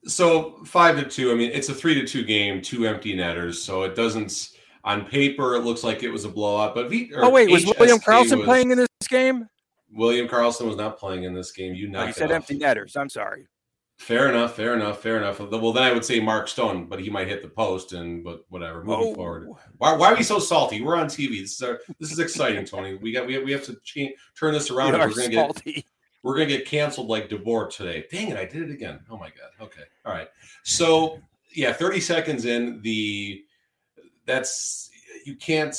So 0.04 0.64
five 0.64 0.96
to 0.96 1.04
two. 1.04 1.30
I 1.30 1.34
mean, 1.34 1.50
it's 1.52 1.68
a 1.68 1.74
three 1.74 1.94
to 1.94 2.06
two 2.06 2.24
game, 2.24 2.60
two 2.60 2.86
empty 2.86 3.14
netters. 3.14 3.62
So 3.62 3.82
it 3.82 3.94
doesn't. 3.94 4.50
On 4.84 5.04
paper, 5.04 5.54
it 5.54 5.60
looks 5.60 5.84
like 5.84 6.02
it 6.02 6.10
was 6.10 6.24
a 6.24 6.28
blowout. 6.28 6.74
But 6.74 6.90
v, 6.90 7.12
oh 7.14 7.30
wait, 7.30 7.48
was 7.48 7.64
HSK 7.64 7.78
William 7.78 7.98
Karlsson 8.00 8.38
was, 8.38 8.46
playing 8.46 8.72
in 8.72 8.78
this 8.78 8.88
game? 9.08 9.48
William 9.92 10.26
Karlsson 10.26 10.66
was 10.66 10.74
not 10.74 10.98
playing 10.98 11.22
in 11.22 11.34
this 11.34 11.52
game. 11.52 11.72
You 11.74 11.92
oh, 11.94 12.04
you 12.04 12.12
said 12.12 12.32
empty 12.32 12.58
netters. 12.58 12.96
I'm 12.96 13.08
sorry. 13.08 13.46
Fair 14.02 14.28
enough. 14.28 14.56
Fair 14.56 14.74
enough. 14.74 15.00
Fair 15.00 15.16
enough. 15.16 15.38
Well, 15.38 15.72
then 15.72 15.84
I 15.84 15.92
would 15.92 16.04
say 16.04 16.18
Mark 16.18 16.48
Stone, 16.48 16.86
but 16.86 16.98
he 16.98 17.08
might 17.08 17.28
hit 17.28 17.40
the 17.40 17.48
post. 17.48 17.92
And 17.92 18.24
but 18.24 18.44
whatever. 18.48 18.82
Moving 18.82 19.12
oh. 19.12 19.14
forward, 19.14 19.48
why, 19.78 19.94
why 19.94 20.10
are 20.10 20.16
we 20.16 20.24
so 20.24 20.40
salty? 20.40 20.80
We're 20.80 20.96
on 20.96 21.06
TV. 21.06 21.40
This 21.40 21.52
is 21.52 21.62
our, 21.62 21.80
this 22.00 22.10
is 22.10 22.18
exciting, 22.18 22.64
Tony. 22.64 22.96
We 22.96 23.12
got 23.12 23.28
we 23.28 23.34
have, 23.34 23.44
we 23.44 23.52
have 23.52 23.62
to 23.64 23.76
change, 23.84 24.14
turn 24.36 24.54
this 24.54 24.72
around. 24.72 24.94
We 24.94 24.98
are 24.98 25.06
we're 25.06 25.14
gonna 25.14 25.32
salty. 25.32 25.72
get 25.72 25.84
we're 26.24 26.34
gonna 26.34 26.46
get 26.46 26.66
canceled 26.66 27.06
like 27.06 27.28
DeBoer 27.28 27.70
today. 27.70 28.04
Dang 28.10 28.30
it! 28.30 28.36
I 28.36 28.44
did 28.44 28.62
it 28.62 28.72
again. 28.72 28.98
Oh 29.08 29.16
my 29.16 29.28
god. 29.28 29.50
Okay. 29.60 29.84
All 30.04 30.12
right. 30.12 30.28
So 30.64 31.20
yeah, 31.54 31.72
30 31.72 32.00
seconds 32.00 32.44
in 32.44 32.82
the 32.82 33.44
that's 34.26 34.90
you 35.24 35.36
can't. 35.36 35.76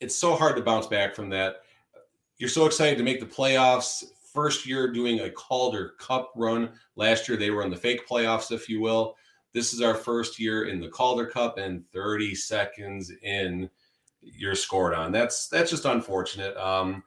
It's 0.00 0.16
so 0.16 0.36
hard 0.36 0.54
to 0.56 0.62
bounce 0.62 0.86
back 0.86 1.16
from 1.16 1.28
that. 1.30 1.62
You're 2.38 2.48
so 2.48 2.66
excited 2.66 2.98
to 2.98 3.04
make 3.04 3.18
the 3.18 3.26
playoffs. 3.26 4.04
First 4.32 4.66
year 4.66 4.90
doing 4.90 5.20
a 5.20 5.30
Calder 5.30 5.90
Cup 5.98 6.32
run. 6.34 6.70
Last 6.96 7.28
year 7.28 7.36
they 7.36 7.50
were 7.50 7.62
in 7.62 7.70
the 7.70 7.76
fake 7.76 8.08
playoffs, 8.08 8.50
if 8.50 8.68
you 8.68 8.80
will. 8.80 9.16
This 9.52 9.74
is 9.74 9.82
our 9.82 9.94
first 9.94 10.38
year 10.38 10.64
in 10.64 10.80
the 10.80 10.88
Calder 10.88 11.26
Cup, 11.26 11.58
and 11.58 11.84
30 11.92 12.34
seconds 12.34 13.12
in, 13.22 13.68
you're 14.22 14.54
scored 14.54 14.94
on. 14.94 15.12
That's 15.12 15.48
that's 15.48 15.70
just 15.70 15.84
unfortunate. 15.84 16.56
Um, 16.56 17.02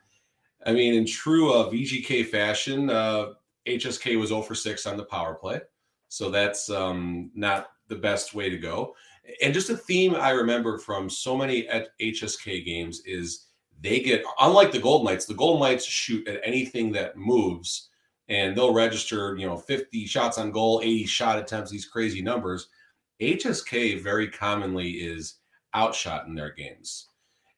I 0.66 0.74
mean, 0.74 0.94
in 0.94 1.06
true 1.06 1.54
uh, 1.54 1.70
VGK 1.70 2.28
fashion, 2.28 2.90
uh, 2.90 3.34
HSK 3.68 4.20
was 4.20 4.30
0 4.30 4.44
for 4.44 4.56
6 4.56 4.86
on 4.86 4.98
the 4.98 5.06
power 5.06 5.36
play. 5.36 5.62
So 6.10 6.30
that's 6.30 6.70
um, 6.70 7.32
not 7.34 7.70
the 7.88 7.96
best 7.96 8.34
way 8.34 8.50
to 8.50 8.58
go. 8.58 8.96
And 9.42 9.54
just 9.54 9.70
a 9.70 9.78
theme 9.78 10.16
I 10.16 10.30
remember 10.32 10.78
from 10.78 11.10
so 11.10 11.36
many 11.36 11.68
HSK 12.00 12.66
games 12.66 13.02
is 13.06 13.48
they 13.86 14.00
get, 14.00 14.24
unlike 14.40 14.72
the 14.72 14.80
Golden 14.80 15.06
Knights, 15.06 15.26
the 15.26 15.34
Golden 15.34 15.62
Knights 15.62 15.86
shoot 15.86 16.28
at 16.28 16.42
anything 16.44 16.92
that 16.94 17.18
moves 17.18 17.90
and 18.28 18.56
they'll 18.56 18.74
register, 18.74 19.38
you 19.38 19.46
know, 19.46 19.58
50 19.58 20.06
shots 20.08 20.38
on 20.38 20.52
goal, 20.52 20.82
80 20.84 21.06
shot 21.06 21.40
attempts, 21.40 21.70
these 21.70 21.86
crazy 21.86 22.22
numbers. 22.22 22.70
HSK 23.22 24.02
very 24.02 24.30
commonly 24.30 24.92
is 24.92 25.36
outshot 25.76 26.28
in 26.28 26.36
their 26.36 26.52
games. 26.52 27.10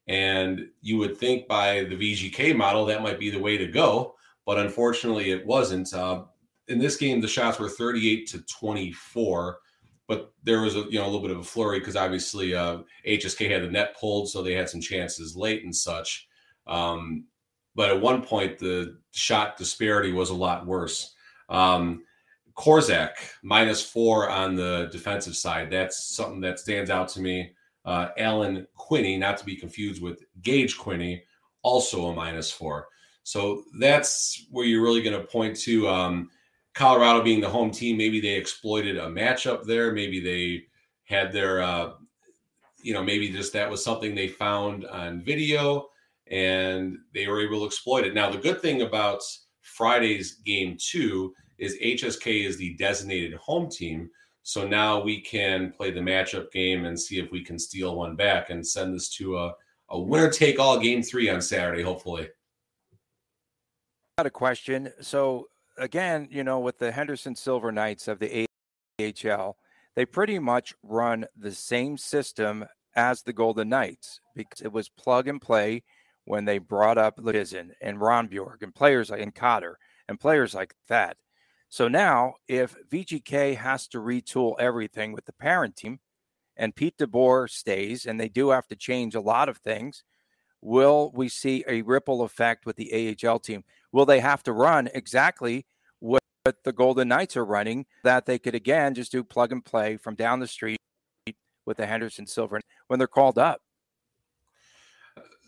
And 0.07 0.67
you 0.81 0.97
would 0.97 1.17
think 1.17 1.47
by 1.47 1.83
the 1.83 1.95
VGK 1.95 2.55
model 2.55 2.85
that 2.85 3.01
might 3.01 3.19
be 3.19 3.29
the 3.29 3.39
way 3.39 3.57
to 3.57 3.67
go, 3.67 4.15
but 4.45 4.57
unfortunately 4.57 5.31
it 5.31 5.45
wasn't. 5.45 5.93
Uh, 5.93 6.23
in 6.67 6.79
this 6.79 6.97
game, 6.97 7.21
the 7.21 7.27
shots 7.27 7.59
were 7.59 7.69
38 7.69 8.27
to 8.27 8.41
24, 8.41 9.59
but 10.07 10.33
there 10.43 10.61
was 10.61 10.75
a 10.75 10.85
you 10.89 10.99
know 10.99 11.05
a 11.05 11.07
little 11.07 11.21
bit 11.21 11.31
of 11.31 11.39
a 11.39 11.43
flurry 11.43 11.79
because 11.79 11.95
obviously 11.95 12.55
uh, 12.55 12.79
HSK 13.05 13.49
had 13.49 13.63
the 13.63 13.71
net 13.71 13.97
pulled, 13.99 14.29
so 14.29 14.41
they 14.41 14.53
had 14.53 14.69
some 14.69 14.81
chances 14.81 15.35
late 15.35 15.63
and 15.63 15.75
such. 15.75 16.27
Um, 16.65 17.25
but 17.75 17.89
at 17.89 18.01
one 18.01 18.23
point, 18.23 18.57
the 18.57 18.97
shot 19.11 19.57
disparity 19.57 20.11
was 20.11 20.29
a 20.29 20.35
lot 20.35 20.65
worse. 20.65 21.13
Um, 21.49 22.03
Korczak 22.57 23.11
minus 23.43 23.83
four 23.83 24.29
on 24.29 24.55
the 24.55 24.89
defensive 24.91 25.35
side. 25.35 25.69
That's 25.69 26.15
something 26.15 26.41
that 26.41 26.59
stands 26.59 26.89
out 26.89 27.07
to 27.09 27.21
me 27.21 27.51
uh, 27.87 28.09
Alan 28.17 28.67
Quinney, 28.77 29.17
not 29.17 29.37
to 29.37 29.45
be 29.45 29.55
confused 29.55 30.01
with 30.01 30.21
Gage 30.41 30.77
Quinney, 30.77 31.21
also 31.61 32.07
a 32.07 32.13
minus 32.13 32.51
four. 32.51 32.89
So 33.23 33.63
that's 33.79 34.45
where 34.51 34.65
you're 34.65 34.83
really 34.83 35.01
going 35.01 35.19
to 35.19 35.25
point 35.25 35.55
to 35.61 35.87
um, 35.87 36.29
Colorado 36.77 37.23
being 37.23 37.41
the 37.41 37.49
home 37.49 37.71
team. 37.71 37.97
Maybe 37.97 38.21
they 38.21 38.35
exploited 38.35 38.97
a 38.97 39.07
matchup 39.07 39.63
there. 39.63 39.91
Maybe 39.91 40.19
they 40.19 40.65
had 41.05 41.33
their, 41.33 41.59
uh, 41.59 41.93
you 42.77 42.93
know, 42.93 43.03
maybe 43.03 43.29
just 43.29 43.51
that 43.53 43.69
was 43.69 43.83
something 43.83 44.13
they 44.13 44.27
found 44.27 44.85
on 44.85 45.23
video 45.23 45.87
and 46.29 46.99
they 47.15 47.25
were 47.25 47.41
able 47.41 47.61
to 47.61 47.65
exploit 47.65 48.05
it. 48.05 48.13
Now, 48.13 48.29
the 48.29 48.37
good 48.37 48.61
thing 48.61 48.83
about 48.83 49.23
Friday's 49.61 50.35
game 50.45 50.77
two 50.79 51.33
is 51.57 51.79
HSK 51.83 52.45
is 52.45 52.57
the 52.57 52.75
designated 52.75 53.33
home 53.39 53.71
team. 53.71 54.11
So 54.43 54.67
now 54.67 55.01
we 55.01 55.19
can 55.21 55.71
play 55.71 55.89
the 55.89 55.99
matchup 55.99 56.51
game 56.51 56.85
and 56.85 56.99
see 56.99 57.17
if 57.17 57.31
we 57.31 57.43
can 57.43 57.57
steal 57.57 57.95
one 57.95 58.15
back 58.15 58.51
and 58.51 58.65
send 58.65 58.93
this 58.93 59.09
to 59.15 59.39
a, 59.39 59.53
a 59.89 59.99
winner 59.99 60.29
take 60.29 60.59
all 60.59 60.79
game 60.79 61.01
three 61.01 61.27
on 61.27 61.41
Saturday, 61.41 61.81
hopefully. 61.81 62.29
Got 64.19 64.27
a 64.27 64.29
question. 64.29 64.93
So 65.01 65.47
again, 65.77 66.27
you 66.31 66.43
know, 66.43 66.59
with 66.59 66.79
the 66.79 66.91
Henderson 66.91 67.35
Silver 67.35 67.71
Knights 67.71 68.07
of 68.07 68.19
the 68.19 68.47
AHL, 68.99 69.57
they 69.95 70.05
pretty 70.05 70.39
much 70.39 70.73
run 70.83 71.25
the 71.35 71.51
same 71.51 71.97
system 71.97 72.65
as 72.95 73.21
the 73.21 73.33
Golden 73.33 73.69
Knights 73.69 74.19
because 74.35 74.61
it 74.61 74.71
was 74.71 74.89
plug 74.89 75.27
and 75.27 75.41
play 75.41 75.83
when 76.25 76.45
they 76.45 76.57
brought 76.57 76.97
up 76.97 77.17
Lizen 77.17 77.71
and 77.81 77.99
Rondbjerg 77.99 78.61
and 78.61 78.75
players 78.75 79.09
like 79.09 79.21
and 79.21 79.33
Cotter 79.33 79.77
and 80.09 80.19
players 80.19 80.53
like 80.53 80.75
that. 80.89 81.17
So 81.69 81.87
now, 81.87 82.35
if 82.47 82.75
VGK 82.89 83.57
has 83.57 83.87
to 83.89 83.99
retool 83.99 84.55
everything 84.59 85.11
with 85.13 85.25
the 85.25 85.33
parent 85.33 85.75
team 85.75 85.99
and 86.55 86.75
Pete 86.75 86.97
DeBoer 86.97 87.49
stays, 87.49 88.05
and 88.05 88.19
they 88.19 88.29
do 88.29 88.49
have 88.49 88.67
to 88.67 88.75
change 88.75 89.15
a 89.15 89.21
lot 89.21 89.49
of 89.49 89.57
things, 89.57 90.03
will 90.61 91.11
we 91.13 91.29
see 91.29 91.63
a 91.67 91.81
ripple 91.81 92.23
effect 92.23 92.65
with 92.65 92.75
the 92.75 93.17
AHL 93.23 93.39
team? 93.39 93.63
Will 93.91 94.05
they 94.05 94.19
have 94.19 94.43
to 94.43 94.53
run 94.53 94.89
exactly 94.93 95.65
what 95.99 96.21
the 96.63 96.73
Golden 96.73 97.07
Knights 97.07 97.37
are 97.37 97.45
running 97.45 97.85
that 98.03 98.25
they 98.25 98.39
could 98.39 98.55
again 98.55 98.93
just 98.93 99.11
do 99.11 99.23
plug 99.23 99.51
and 99.51 99.63
play 99.63 99.97
from 99.97 100.15
down 100.15 100.39
the 100.39 100.47
street 100.47 100.79
with 101.65 101.77
the 101.77 101.85
Henderson 101.85 102.27
Silver 102.27 102.61
when 102.87 102.99
they're 102.99 103.07
called 103.07 103.37
up? 103.37 103.61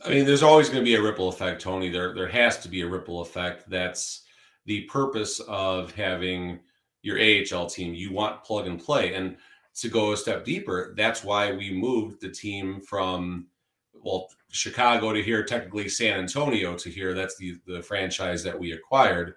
I 0.06 0.10
mean, 0.10 0.26
there's 0.26 0.44
always 0.44 0.70
going 0.70 0.84
to 0.84 0.90
be 0.90 0.96
a 0.96 1.02
ripple 1.02 1.28
effect, 1.28 1.62
Tony. 1.62 1.90
There, 1.90 2.14
there 2.14 2.28
has 2.28 2.58
to 2.60 2.70
be 2.70 2.82
a 2.82 2.88
ripple 2.88 3.22
effect. 3.22 3.70
That's 3.70 4.24
the 4.66 4.82
purpose 4.84 5.42
of 5.42 5.94
having 5.94 6.60
your 7.02 7.20
AHL 7.20 7.68
team. 7.68 7.94
You 7.94 8.14
want 8.14 8.44
plug 8.44 8.68
and 8.68 8.80
play. 8.80 9.14
And 9.14 9.36
to 9.76 9.90
go 9.90 10.14
a 10.14 10.18
step 10.18 10.46
deeper, 10.46 10.94
that's 10.96 11.24
why 11.24 11.52
we 11.52 11.72
moved 11.72 12.22
the 12.22 12.30
team 12.30 12.82
from 12.82 13.48
well, 14.04 14.30
Chicago 14.52 15.14
to 15.14 15.22
here, 15.22 15.44
technically 15.44 15.90
San 15.90 16.20
Antonio 16.20 16.76
to 16.76 16.90
here. 16.90 17.14
That's 17.14 17.38
the 17.38 17.58
the 17.66 17.82
franchise 17.82 18.44
that 18.44 18.58
we 18.58 18.72
acquired. 18.72 19.36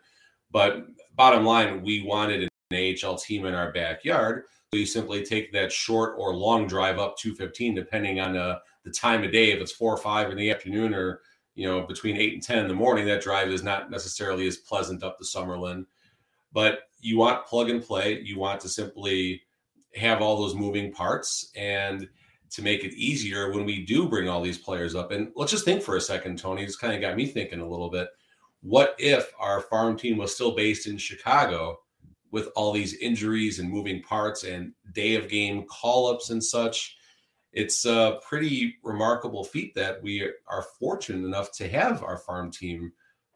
But 0.51 0.87
bottom 1.15 1.45
line, 1.45 1.83
we 1.83 2.03
wanted 2.03 2.49
an 2.71 2.97
AHL 3.05 3.17
team 3.17 3.47
in 3.47 3.55
our 3.55 3.73
backyard. 3.73 4.45
So 4.73 4.79
you 4.79 4.87
simply 4.87 5.25
take 5.25 5.53
that 5.53 5.71
short 5.71 6.15
or 6.19 6.35
long 6.35 6.67
drive 6.67 6.99
up 6.99 7.17
215, 7.19 7.75
depending 7.75 8.21
on 8.21 8.37
uh, 8.37 8.59
the 8.85 8.91
time 8.91 9.23
of 9.23 9.33
day, 9.33 9.53
if 9.53 9.61
it's 9.61 9.73
four 9.73 9.93
or 9.93 9.99
five 9.99 10.31
in 10.31 10.37
the 10.37 10.51
afternoon 10.51 10.95
or 10.95 11.21
you 11.55 11.69
know, 11.69 11.83
between 11.83 12.17
eight 12.17 12.33
and 12.33 12.43
10 12.43 12.59
in 12.61 12.69
the 12.69 12.75
morning, 12.75 13.07
that 13.07 13.23
drive 13.23 13.49
is 13.49 13.63
not 13.63 13.91
necessarily 13.91 14.47
as 14.47 14.57
pleasant 14.57 15.03
up 15.03 15.19
the 15.19 15.25
Summerlin. 15.25 15.85
But 16.53 16.81
you 17.01 17.19
want 17.19 17.47
plug 17.47 17.69
and 17.69 17.83
play. 17.83 18.21
You 18.21 18.39
want 18.39 18.61
to 18.61 18.69
simply 18.69 19.43
have 19.95 20.23
all 20.23 20.39
those 20.39 20.55
moving 20.55 20.93
parts 20.93 21.51
and 21.55 22.09
to 22.53 22.63
make 22.63 22.85
it 22.85 22.95
easier 22.95 23.51
when 23.51 23.65
we 23.65 23.85
do 23.85 24.09
bring 24.09 24.29
all 24.29 24.43
these 24.43 24.59
players 24.59 24.95
up. 24.95 25.11
And 25.11 25.33
let's 25.37 25.53
just 25.53 25.65
think 25.65 25.83
for 25.83 25.97
a 25.97 26.01
second, 26.01 26.39
Tony. 26.39 26.63
It's 26.63 26.77
kind 26.77 26.95
of 26.95 27.01
got 27.01 27.17
me 27.17 27.27
thinking 27.27 27.61
a 27.61 27.69
little 27.69 27.91
bit. 27.91 28.09
What 28.63 28.95
if 28.99 29.33
our 29.39 29.61
farm 29.61 29.97
team 29.97 30.19
was 30.19 30.35
still 30.35 30.55
based 30.55 30.87
in 30.87 30.99
Chicago 30.99 31.81
with 32.31 32.49
all 32.55 32.73
these 32.73 32.95
injuries 32.95 33.59
and 33.59 33.71
moving 33.71 34.03
parts 34.03 34.45
and 34.45 34.73
day 34.93 35.17
of 35.17 35.29
game 35.29 35.65
call 35.67 36.07
ups 36.09 36.31
and 36.31 36.43
such? 36.43 36.97
it's 37.53 37.85
a 37.85 38.19
pretty 38.27 38.77
remarkable 38.83 39.45
feat 39.45 39.75
that 39.75 40.03
we 40.03 40.29
are 40.47 40.65
fortunate 40.79 41.27
enough 41.27 41.53
to 41.53 41.69
have 41.69 42.03
our 42.03 42.17
farm 42.17 42.51
team 42.51 42.93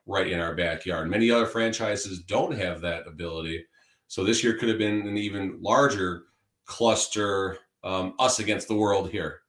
right 0.07 0.31
in 0.31 0.41
our 0.41 0.55
backyard. 0.55 1.11
Many 1.11 1.31
other 1.31 1.47
franchises 1.47 2.21
don't 2.21 2.57
have 2.57 2.81
that 2.81 3.07
ability. 3.07 3.65
So 4.09 4.25
this 4.25 4.43
year 4.43 4.57
could 4.57 4.69
have 4.69 4.79
been 4.79 5.07
an 5.07 5.19
even 5.19 5.59
larger 5.61 6.25
cluster, 6.65 7.59
um, 7.87 8.15
us 8.19 8.41
against 8.41 8.69
the 8.69 8.75
world 8.75 9.11
here. 9.11 9.41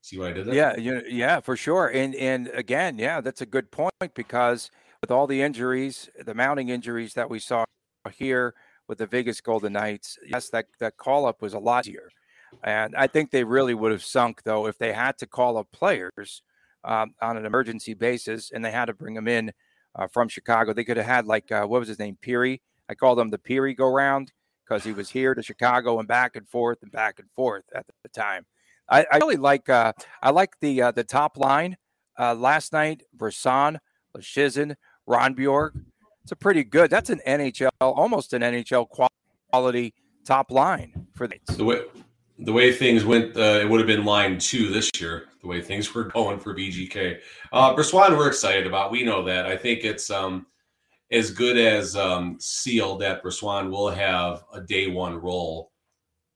See 0.00 0.18
what 0.18 0.28
I 0.28 0.32
did 0.32 0.46
there? 0.46 0.54
Yeah, 0.54 1.00
yeah, 1.06 1.40
for 1.40 1.56
sure. 1.56 1.88
And 1.88 2.14
and 2.16 2.48
again, 2.48 2.98
yeah, 2.98 3.20
that's 3.20 3.42
a 3.42 3.46
good 3.46 3.70
point 3.70 3.92
because 4.14 4.70
with 5.00 5.10
all 5.10 5.26
the 5.26 5.42
injuries, 5.42 6.10
the 6.24 6.34
mounting 6.34 6.70
injuries 6.70 7.14
that 7.14 7.30
we 7.30 7.38
saw 7.38 7.64
here 8.10 8.54
with 8.88 8.98
the 8.98 9.06
Vegas 9.06 9.40
Golden 9.40 9.74
Knights, 9.74 10.18
yes, 10.26 10.48
that 10.48 10.66
that 10.80 10.96
call 10.96 11.26
up 11.26 11.42
was 11.42 11.54
a 11.54 11.58
lot 11.58 11.86
easier. 11.86 12.08
And 12.64 12.94
I 12.96 13.06
think 13.06 13.30
they 13.30 13.44
really 13.44 13.74
would 13.74 13.92
have 13.92 14.04
sunk, 14.04 14.42
though, 14.42 14.66
if 14.66 14.76
they 14.76 14.92
had 14.92 15.16
to 15.18 15.26
call 15.26 15.56
up 15.56 15.68
players 15.72 16.42
um, 16.84 17.14
on 17.22 17.36
an 17.36 17.46
emergency 17.46 17.94
basis 17.94 18.50
and 18.50 18.64
they 18.64 18.70
had 18.70 18.86
to 18.86 18.94
bring 18.94 19.14
them 19.14 19.28
in 19.28 19.52
uh, 19.94 20.06
from 20.06 20.28
Chicago. 20.28 20.72
They 20.72 20.84
could 20.84 20.98
have 20.98 21.06
had, 21.06 21.26
like, 21.26 21.50
uh, 21.50 21.64
what 21.64 21.78
was 21.78 21.88
his 21.88 21.98
name? 21.98 22.18
Peary. 22.20 22.60
I 22.90 22.94
called 22.94 23.18
him 23.18 23.30
the 23.30 23.38
Peary 23.38 23.72
go 23.72 23.86
round 23.86 24.32
because 24.72 24.84
he 24.84 24.92
was 24.92 25.10
here 25.10 25.34
to 25.34 25.42
Chicago 25.42 25.98
and 25.98 26.08
back 26.08 26.34
and 26.34 26.48
forth 26.48 26.78
and 26.82 26.90
back 26.90 27.18
and 27.18 27.30
forth 27.32 27.64
at 27.74 27.84
the 28.02 28.08
time. 28.08 28.46
I, 28.88 29.04
I 29.12 29.18
really 29.18 29.36
like 29.36 29.68
uh, 29.68 29.92
I 30.22 30.30
like 30.30 30.54
the 30.60 30.80
uh, 30.80 30.90
the 30.92 31.04
top 31.04 31.36
line 31.36 31.76
uh, 32.18 32.34
last 32.34 32.72
night. 32.72 33.02
Brisson, 33.12 33.78
Rondbjerg. 35.06 35.72
It's 36.22 36.32
a 36.32 36.36
pretty 36.36 36.64
good. 36.64 36.88
That's 36.90 37.10
an 37.10 37.20
NHL, 37.26 37.68
almost 37.80 38.32
an 38.32 38.40
NHL 38.40 39.10
quality 39.50 39.92
top 40.24 40.50
line 40.50 41.06
for 41.12 41.26
the. 41.26 41.38
The 41.48 41.64
way 41.64 41.82
the 42.38 42.52
way 42.52 42.72
things 42.72 43.04
went, 43.04 43.36
uh, 43.36 43.60
it 43.60 43.68
would 43.68 43.78
have 43.78 43.86
been 43.86 44.06
line 44.06 44.38
two 44.38 44.70
this 44.70 44.90
year. 44.98 45.26
The 45.42 45.48
way 45.48 45.60
things 45.60 45.94
were 45.94 46.04
going 46.14 46.38
for 46.38 46.54
VGK, 46.54 47.18
uh, 47.52 47.74
Brisson, 47.74 48.16
we're 48.16 48.28
excited 48.28 48.66
about. 48.66 48.90
We 48.90 49.04
know 49.04 49.22
that. 49.24 49.44
I 49.44 49.54
think 49.54 49.84
it's 49.84 50.10
um, 50.10 50.46
as 51.12 51.30
good 51.30 51.58
as 51.58 51.94
um, 51.94 52.38
sealed 52.40 53.00
that 53.02 53.22
Brisson 53.22 53.70
will 53.70 53.90
have 53.90 54.44
a 54.52 54.60
day 54.60 54.88
one 54.88 55.20
role 55.20 55.70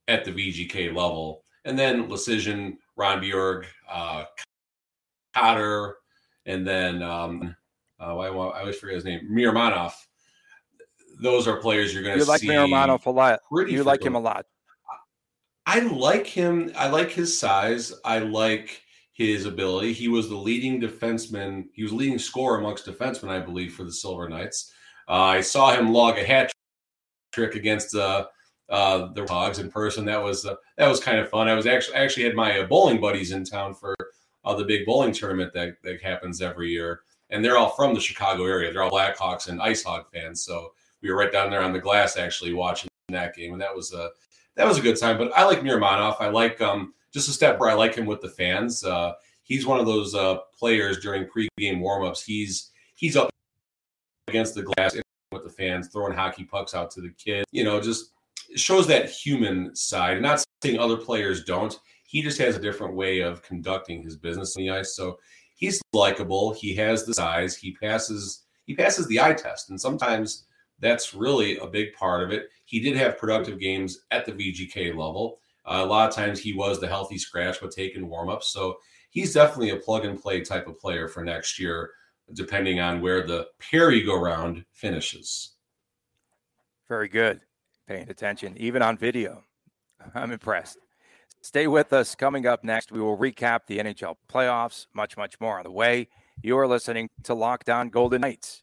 at 0.07 0.25
the 0.25 0.31
VGK 0.31 0.95
level. 0.95 1.43
And 1.65 1.79
then 1.79 2.09
Leschyshyn, 2.09 2.77
Rondbjerg, 2.99 3.65
uh, 3.91 4.25
Cotter, 5.35 5.97
and 6.45 6.67
then 6.67 7.03
um, 7.03 7.57
uh, 7.99 8.17
I, 8.17 8.27
I 8.27 8.61
always 8.61 8.77
forget 8.77 8.97
his 8.97 9.05
name, 9.05 9.29
Miromanov. 9.31 9.93
Those 11.21 11.49
are 11.49 11.57
players 11.57 11.95
you're 11.95 12.03
going 12.03 12.19
to 12.19 12.25
see. 12.25 12.47
You 12.47 12.53
like 12.53 12.71
Miromanov 12.71 13.07
a 13.07 13.11
lot. 13.11 13.41
You 13.51 13.83
like 13.83 14.05
him 14.05 14.15
a 14.15 14.21
lot. 14.21 14.45
I 15.65 15.81
like 15.81 16.27
him. 16.27 16.71
I 16.77 16.89
like 16.89 17.11
his 17.11 17.37
size. 17.37 17.93
I 18.05 18.19
like 18.19 18.83
his 19.17 19.47
ability. 19.47 19.95
He 19.95 20.09
was 20.09 20.29
the 20.29 20.37
leading 20.37 20.79
defenseman. 20.79 21.69
He 21.73 21.83
was 21.83 21.93
leading 21.93 22.19
scorer 22.19 22.59
amongst 22.59 22.85
defensemen, 22.85 23.31
I 23.31 23.41
believe, 23.41 23.73
for 23.73 23.83
the 23.83 23.93
Silver 23.93 24.29
Knights. 24.29 24.75
Uh, 25.09 25.13
I 25.13 25.41
saw 25.41 25.75
him 25.75 25.91
log 25.91 26.19
a 26.19 26.25
hat 26.25 26.53
trick 27.33 27.55
against 27.55 27.97
uh, 27.97 28.27
uh, 28.69 29.13
the 29.15 29.27
Hogs 29.27 29.59
in 29.59 29.71
person. 29.71 30.05
That 30.05 30.23
was 30.23 30.45
uh, 30.45 30.57
that 30.77 30.89
was 30.89 31.01
kind 31.01 31.19
of 31.19 31.31
fun. 31.31 31.49
I 31.49 31.55
was 31.55 31.67
actually 31.67 31.97
I 31.97 32.05
actually 32.05 32.25
had 32.25 32.35
my 32.35 32.59
uh, 32.59 32.67
bowling 32.67 33.01
buddies 33.01 33.33
in 33.33 33.43
town 33.43 33.75
for 33.75 33.97
uh, 34.45 34.55
the 34.55 34.65
big 34.65 34.85
bowling 34.85 35.13
tournament 35.13 35.55
that 35.55 35.77
that 35.83 36.03
happens 36.03 36.43
every 36.43 36.69
year, 36.69 37.01
and 37.31 37.43
they're 37.43 37.57
all 37.57 37.71
from 37.71 37.95
the 37.95 38.01
Chicago 38.01 38.45
area. 38.45 38.71
They're 38.71 38.83
all 38.83 38.91
Blackhawks 38.91 39.49
and 39.49 39.63
Ice 39.63 39.83
Hog 39.83 40.05
fans. 40.13 40.45
So 40.45 40.73
we 41.01 41.11
were 41.11 41.17
right 41.17 41.33
down 41.33 41.51
there 41.51 41.63
on 41.63 41.73
the 41.73 41.79
glass 41.79 42.19
actually 42.19 42.53
watching 42.53 42.91
that 43.09 43.35
game, 43.35 43.55
and 43.55 43.63
that 43.63 43.75
was 43.75 43.95
a 43.95 44.11
that 44.57 44.67
was 44.67 44.77
a 44.77 44.83
good 44.83 44.99
time. 44.99 45.17
But 45.17 45.33
I 45.35 45.45
like 45.45 45.61
Miromanov. 45.61 46.17
I 46.21 46.29
like 46.29 46.61
um, 46.61 46.93
just 47.13 47.29
a 47.29 47.33
step 47.33 47.59
where 47.59 47.71
I 47.71 47.75
like 47.75 47.95
him 47.95 48.07
with 48.07 48.21
the 48.21 48.29
fans. 48.29 48.85
Uh, 48.85 49.13
he's 49.43 49.67
one 49.67 49.81
of 49.81 49.87
those 49.87 50.15
uh, 50.15 50.39
players 50.59 50.99
during 50.99 51.25
pregame 51.25 51.81
warmups. 51.81 52.25
He's 52.25 52.71
he's 52.95 53.17
up 53.17 53.31
against 54.29 54.55
the 54.55 54.63
glass 54.63 54.97
with 55.33 55.45
the 55.45 55.51
fans, 55.51 55.89
throwing 55.89 56.13
hockey 56.13 56.45
pucks 56.45 56.75
out 56.75 56.91
to 56.93 57.01
the 57.01 57.11
kids. 57.11 57.47
You 57.53 57.65
know, 57.65 57.81
just 57.81 58.13
shows 58.55 58.87
that 58.89 59.11
human 59.11 59.75
side. 59.75 60.21
Not 60.21 60.45
saying 60.63 60.79
other 60.79 60.97
players 60.97 61.45
don't. 61.45 61.79
He 62.05 62.23
just 62.23 62.39
has 62.39 62.57
a 62.57 62.61
different 62.61 62.95
way 62.95 63.21
of 63.21 63.43
conducting 63.43 64.03
his 64.03 64.17
business 64.17 64.57
on 64.57 64.63
the 64.63 64.71
ice. 64.71 64.95
So 64.95 65.19
he's 65.55 65.81
likable. 65.93 66.53
He 66.53 66.75
has 66.77 67.05
the 67.05 67.15
size. 67.15 67.57
He 67.57 67.73
passes. 67.73 68.45
He 68.67 68.75
passes 68.75 69.07
the 69.07 69.21
eye 69.21 69.35
test, 69.35 69.71
and 69.71 69.81
sometimes 69.81 70.47
that's 70.81 71.15
really 71.15 71.57
a 71.59 71.67
big 71.67 71.95
part 71.95 72.23
of 72.23 72.33
it. 72.33 72.49
He 72.65 72.81
did 72.81 72.97
have 72.97 73.19
productive 73.19 73.59
games 73.61 74.01
at 74.11 74.27
the 74.27 74.33
VGK 74.33 74.89
level. 74.89 75.39
Uh, 75.67 75.83
a 75.83 75.87
lot 75.87 76.09
of 76.09 76.15
times 76.15 76.41
he 76.41 76.53
was 76.53 76.81
the 76.81 76.87
healthy 76.87 77.19
scratch, 77.19 77.59
but 77.61 77.71
taking 77.71 78.09
warmups. 78.09 78.45
So 78.45 78.77
he's 79.11 79.35
definitely 79.35 79.71
a 79.71 79.77
plug 79.77 80.05
and 80.05 80.21
play 80.21 80.41
type 80.43 80.69
of 80.69 80.79
player 80.79 81.09
for 81.09 81.25
next 81.25 81.59
year, 81.59 81.91
depending 82.33 82.81
on 82.81 83.01
where 83.01 83.27
the 83.27 83.49
Perry 83.59 84.03
go 84.03 84.21
round 84.21 84.65
finishes. 84.73 85.55
Very 86.89 87.09
good. 87.09 87.41
Paying 87.89 88.11
attention, 88.11 88.57
even 88.59 88.83
on 88.83 88.97
video. 88.97 89.45
I'm 90.15 90.33
impressed. 90.33 90.79
Stay 91.43 91.67
with 91.67 91.93
us. 91.93 92.15
Coming 92.15 92.47
up 92.47 92.65
next, 92.65 92.91
we 92.91 93.01
will 93.01 93.17
recap 93.17 93.61
the 93.67 93.79
NHL 93.79 94.17
playoffs, 94.29 94.87
much, 94.95 95.17
much 95.17 95.39
more 95.41 95.59
on 95.59 95.65
the 95.65 95.71
way. 95.71 96.09
You 96.43 96.59
are 96.59 96.67
listening 96.67 97.09
to 97.25 97.35
Locked 97.35 97.71
On 97.71 97.89
Golden 97.89 98.21
Knights. 98.21 98.63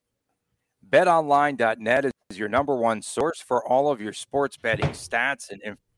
BetOnline.net 0.89 2.05
is 2.05 2.37
your 2.37 2.49
number 2.49 2.75
one 2.75 3.01
source 3.01 3.41
for 3.41 3.65
all 3.65 3.89
of 3.89 4.01
your 4.01 4.13
sports 4.13 4.57
betting 4.57 4.89
stats 4.89 5.49
and 5.49 5.61
information. 5.61 5.92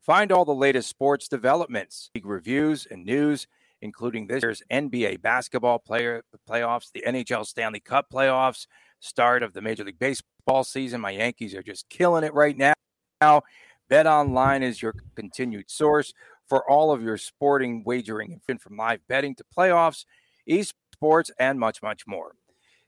Find 0.00 0.30
all 0.30 0.44
the 0.44 0.54
latest 0.54 0.88
sports 0.88 1.28
developments, 1.28 2.10
league 2.14 2.26
reviews, 2.26 2.86
and 2.90 3.04
news, 3.04 3.48
including 3.82 4.26
this 4.26 4.42
year's 4.42 4.62
NBA 4.70 5.20
basketball 5.20 5.78
player 5.78 6.22
playoffs, 6.48 6.92
the 6.92 7.04
NHL 7.06 7.44
Stanley 7.46 7.80
Cup 7.80 8.06
playoffs, 8.12 8.66
start 9.00 9.42
of 9.42 9.52
the 9.52 9.60
Major 9.60 9.84
League 9.84 9.98
Baseball 9.98 10.64
season. 10.64 11.00
My 11.00 11.10
Yankees 11.10 11.54
are 11.54 11.62
just 11.62 11.88
killing 11.88 12.24
it 12.24 12.32
right 12.34 12.56
now. 12.56 12.74
Now, 13.20 13.42
Bet 13.88 14.06
Online 14.06 14.62
is 14.62 14.80
your 14.80 14.94
continued 15.14 15.70
source 15.70 16.12
for 16.48 16.68
all 16.70 16.92
of 16.92 17.02
your 17.02 17.16
sporting 17.16 17.82
wagering, 17.84 18.40
from 18.60 18.76
live 18.76 19.00
betting 19.08 19.34
to 19.36 19.44
playoffs, 19.56 20.04
esports, 20.48 21.30
and 21.38 21.58
much, 21.58 21.82
much 21.82 22.06
more. 22.06 22.36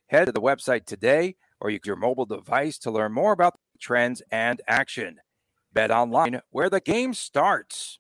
Head 0.07 0.27
to 0.27 0.33
the 0.33 0.41
website 0.41 0.87
today 0.87 1.37
or 1.61 1.71
use 1.71 1.81
your 1.85 1.97
mobile 1.97 2.27
device 2.27 2.79
to 2.79 2.91
learn 2.91 3.13
more 3.13 3.33
about 3.33 3.55
the 3.73 3.79
trends 3.79 4.23
and 4.31 4.61
action. 4.69 5.19
Bet 5.73 5.91
online 5.91 6.41
where 6.51 6.71
the 6.71 6.81
game 6.81 7.15
starts. 7.15 7.99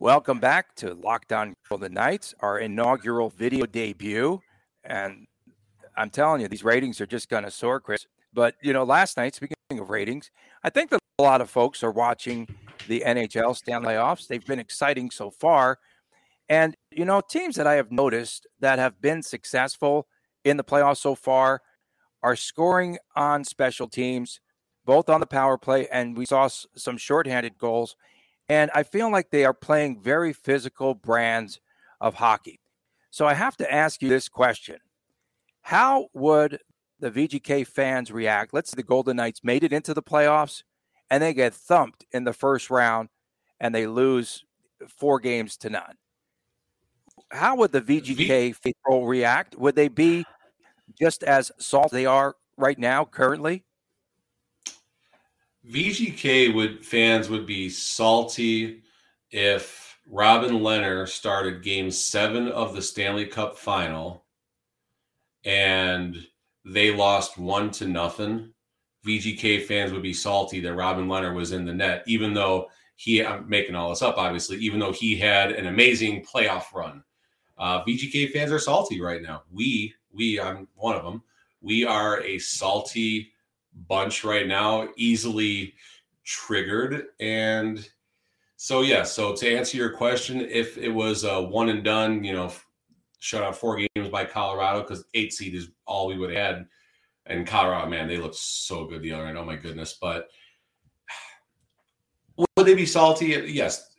Welcome 0.00 0.38
back 0.38 0.76
to 0.76 0.94
Locked 0.94 1.32
On 1.32 1.56
Golden 1.68 1.94
Knights, 1.94 2.34
our 2.40 2.58
inaugural 2.58 3.30
video 3.30 3.66
debut. 3.66 4.40
And 4.84 5.26
I'm 5.96 6.10
telling 6.10 6.40
you, 6.40 6.48
these 6.48 6.62
ratings 6.62 7.00
are 7.00 7.06
just 7.06 7.28
going 7.28 7.42
to 7.42 7.50
soar, 7.50 7.80
Chris. 7.80 8.06
But, 8.32 8.54
you 8.62 8.72
know, 8.72 8.84
last 8.84 9.16
night, 9.16 9.34
speaking 9.34 9.56
of 9.72 9.90
ratings, 9.90 10.30
I 10.62 10.70
think 10.70 10.90
that 10.90 11.00
a 11.18 11.22
lot 11.22 11.40
of 11.40 11.50
folks 11.50 11.82
are 11.82 11.90
watching 11.90 12.46
the 12.86 13.02
NHL 13.04 13.56
Stanley 13.56 13.96
offs. 13.96 14.26
They've 14.26 14.46
been 14.46 14.60
exciting 14.60 15.10
so 15.10 15.30
far. 15.30 15.78
And, 16.48 16.76
you 16.92 17.04
know, 17.04 17.20
teams 17.20 17.56
that 17.56 17.66
I 17.66 17.74
have 17.74 17.90
noticed 17.90 18.46
that 18.60 18.78
have 18.78 19.00
been 19.00 19.22
successful 19.22 20.06
in 20.44 20.56
the 20.56 20.64
playoffs 20.64 20.98
so 20.98 21.14
far 21.16 21.62
are 22.22 22.36
scoring 22.36 22.98
on 23.16 23.44
special 23.44 23.88
teams, 23.88 24.40
both 24.84 25.08
on 25.08 25.20
the 25.20 25.26
power 25.26 25.58
play, 25.58 25.88
and 25.88 26.16
we 26.16 26.26
saw 26.26 26.48
some 26.48 26.96
shorthanded 26.96 27.58
goals. 27.58 27.96
And 28.48 28.70
I 28.74 28.82
feel 28.82 29.10
like 29.10 29.30
they 29.30 29.44
are 29.44 29.54
playing 29.54 30.00
very 30.00 30.32
physical 30.32 30.94
brands 30.94 31.60
of 32.00 32.14
hockey. 32.14 32.60
So 33.10 33.26
I 33.26 33.34
have 33.34 33.56
to 33.58 33.72
ask 33.72 34.02
you 34.02 34.08
this 34.08 34.28
question 34.28 34.78
How 35.62 36.08
would 36.14 36.60
the 36.98 37.10
VGK 37.10 37.66
fans 37.66 38.10
react? 38.10 38.54
Let's 38.54 38.70
say 38.70 38.76
the 38.76 38.82
Golden 38.82 39.16
Knights 39.16 39.44
made 39.44 39.64
it 39.64 39.72
into 39.72 39.94
the 39.94 40.02
playoffs 40.02 40.62
and 41.10 41.22
they 41.22 41.34
get 41.34 41.54
thumped 41.54 42.04
in 42.12 42.24
the 42.24 42.32
first 42.32 42.70
round 42.70 43.08
and 43.60 43.74
they 43.74 43.86
lose 43.86 44.44
four 44.88 45.18
games 45.18 45.56
to 45.58 45.70
none 45.70 45.94
how 47.30 47.56
would 47.56 47.72
the 47.72 47.80
VGK 47.80 48.54
faithful 48.54 49.06
react? 49.06 49.56
Would 49.56 49.76
they 49.76 49.88
be 49.88 50.24
just 50.98 51.22
as 51.22 51.50
salty 51.58 51.96
they 51.96 52.06
are 52.06 52.36
right 52.56 52.78
now, 52.78 53.04
currently? 53.04 53.64
VGK 55.70 56.54
would 56.54 56.84
fans 56.84 57.28
would 57.28 57.46
be 57.46 57.68
salty 57.68 58.82
if 59.30 59.98
Robin 60.06 60.60
Lehner 60.60 61.06
started 61.06 61.62
game 61.62 61.90
seven 61.90 62.48
of 62.48 62.74
the 62.74 62.80
Stanley 62.80 63.26
Cup 63.26 63.58
final 63.58 64.24
and 65.44 66.16
they 66.64 66.94
lost 66.94 67.38
one 67.38 67.70
to 67.72 67.86
nothing. 67.86 68.52
VGK 69.06 69.64
fans 69.64 69.92
would 69.92 70.02
be 70.02 70.12
salty 70.12 70.60
that 70.60 70.74
Robin 70.74 71.06
Lehner 71.06 71.34
was 71.34 71.52
in 71.52 71.64
the 71.64 71.72
net, 71.72 72.02
even 72.06 72.34
though 72.34 72.68
he, 72.96 73.24
I'm 73.24 73.48
making 73.48 73.74
all 73.74 73.90
this 73.90 74.02
up, 74.02 74.18
obviously, 74.18 74.56
even 74.58 74.80
though 74.80 74.92
he 74.92 75.16
had 75.16 75.52
an 75.52 75.66
amazing 75.66 76.24
playoff 76.24 76.72
run. 76.74 77.02
Uh, 77.56 77.84
VGK 77.84 78.32
fans 78.32 78.52
are 78.52 78.58
salty 78.58 79.00
right 79.00 79.22
now. 79.22 79.42
We, 79.50 79.94
we, 80.18 80.38
I'm 80.38 80.68
one 80.74 80.96
of 80.96 81.04
them. 81.04 81.22
We 81.62 81.84
are 81.84 82.20
a 82.22 82.38
salty 82.38 83.32
bunch 83.88 84.24
right 84.24 84.46
now, 84.46 84.88
easily 84.96 85.74
triggered. 86.24 87.06
And 87.20 87.88
so, 88.56 88.82
yeah, 88.82 89.04
so 89.04 89.34
to 89.36 89.56
answer 89.56 89.76
your 89.76 89.90
question, 89.90 90.40
if 90.40 90.76
it 90.76 90.90
was 90.90 91.24
a 91.24 91.40
one 91.40 91.68
and 91.68 91.84
done, 91.84 92.24
you 92.24 92.32
know, 92.32 92.52
shut 93.20 93.42
out 93.42 93.56
four 93.56 93.76
games 93.76 94.08
by 94.10 94.24
Colorado, 94.24 94.82
because 94.82 95.04
eight 95.14 95.32
seed 95.32 95.54
is 95.54 95.70
all 95.86 96.08
we 96.08 96.18
would 96.18 96.30
have 96.30 96.56
had. 96.56 96.66
And 97.26 97.46
Colorado, 97.46 97.88
man, 97.88 98.08
they 98.08 98.18
looked 98.18 98.34
so 98.34 98.86
good 98.86 99.02
the 99.02 99.12
other 99.12 99.24
night. 99.24 99.36
Oh 99.36 99.44
my 99.44 99.56
goodness. 99.56 99.96
But 100.00 100.28
would 102.36 102.66
they 102.66 102.74
be 102.74 102.86
salty? 102.86 103.26
Yes. 103.26 103.94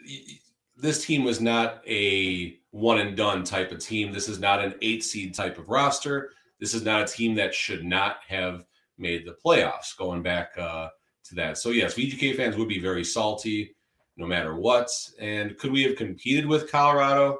This 0.76 1.06
team 1.06 1.24
was 1.24 1.40
not 1.40 1.82
a 1.88 2.59
one 2.72 3.00
and 3.00 3.18
done 3.18 3.44
type 3.44 3.72
of 3.72 3.80
team. 3.80 4.12
This 4.12 4.30
is 4.30 4.40
not 4.40 4.64
an 4.64 4.76
eight 4.82 5.04
seed 5.04 5.34
type 5.34 5.58
of 5.58 5.70
roster. 5.70 6.32
This 6.60 6.74
is 6.74 6.84
not 6.84 7.02
a 7.02 7.12
team 7.12 7.36
that 7.36 7.54
should 7.54 7.84
not 7.84 8.18
have 8.28 8.64
made 8.98 9.26
the 9.26 9.36
playoffs 9.44 9.98
going 9.98 10.22
back 10.22 10.52
uh, 10.58 10.90
to 11.26 11.36
that. 11.36 11.58
So, 11.58 11.70
yes, 11.70 11.96
VGK 11.96 12.36
fans 12.36 12.58
would 12.58 12.68
be 12.68 12.80
very 12.80 13.04
salty 13.04 13.76
no 14.18 14.28
matter 14.28 14.56
what. 14.56 14.90
And 15.20 15.58
could 15.58 15.72
we 15.72 15.84
have 15.84 15.96
competed 15.96 16.46
with 16.46 16.70
Colorado? 16.70 17.40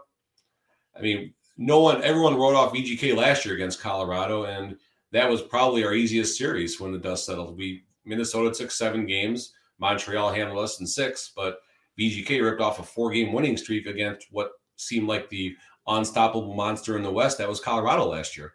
I 0.98 1.02
mean, 1.02 1.34
no 1.58 1.82
one, 1.82 2.02
everyone 2.04 2.38
wrote 2.38 2.56
off 2.56 2.74
VGK 2.74 3.16
last 3.16 3.46
year 3.46 3.54
against 3.54 3.82
Colorado, 3.82 4.46
and 4.46 4.78
that 5.12 5.30
was 5.30 5.42
probably 5.42 5.84
our 5.84 5.94
easiest 5.94 6.38
series 6.38 6.80
when 6.80 6.94
the 6.94 6.98
dust 6.98 7.26
settled. 7.26 7.58
We 7.58 7.84
Minnesota 8.06 8.52
took 8.52 8.72
seven 8.72 9.06
games. 9.06 9.54
Montreal 9.78 10.32
handled 10.32 10.64
us 10.64 10.80
in 10.80 10.88
six, 10.88 11.32
but 11.36 11.60
VGK 12.00 12.42
ripped 12.42 12.62
off 12.62 12.80
a 12.80 12.84
four 12.84 13.12
game 13.12 13.34
winning 13.34 13.58
streak 13.58 13.86
against 13.86 14.28
what 14.32 14.52
seemed 14.80 15.08
like 15.08 15.30
the 15.30 15.56
unstoppable 15.88 16.54
monster 16.54 16.96
in 16.98 17.04
the 17.04 17.12
West. 17.12 17.38
That 17.38 17.50
was 17.50 17.60
Colorado 17.60 18.06
last 18.06 18.38
year. 18.38 18.54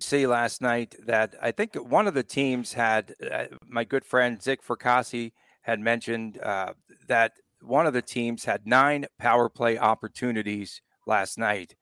See 0.00 0.26
last 0.26 0.60
night 0.60 0.96
that 1.06 1.34
I 1.40 1.52
think 1.52 1.76
one 1.76 2.06
of 2.06 2.14
the 2.14 2.22
teams 2.22 2.72
had 2.72 3.14
uh, 3.32 3.44
my 3.66 3.84
good 3.84 4.04
friend 4.04 4.42
Zick 4.42 4.62
Fracassi 4.64 5.32
had 5.62 5.80
mentioned 5.80 6.38
uh, 6.42 6.74
that 7.06 7.32
one 7.62 7.86
of 7.86 7.94
the 7.94 8.02
teams 8.02 8.44
had 8.44 8.66
nine 8.66 9.06
power 9.18 9.48
play 9.48 9.78
opportunities 9.78 10.82
last 11.06 11.38
night. 11.38 11.74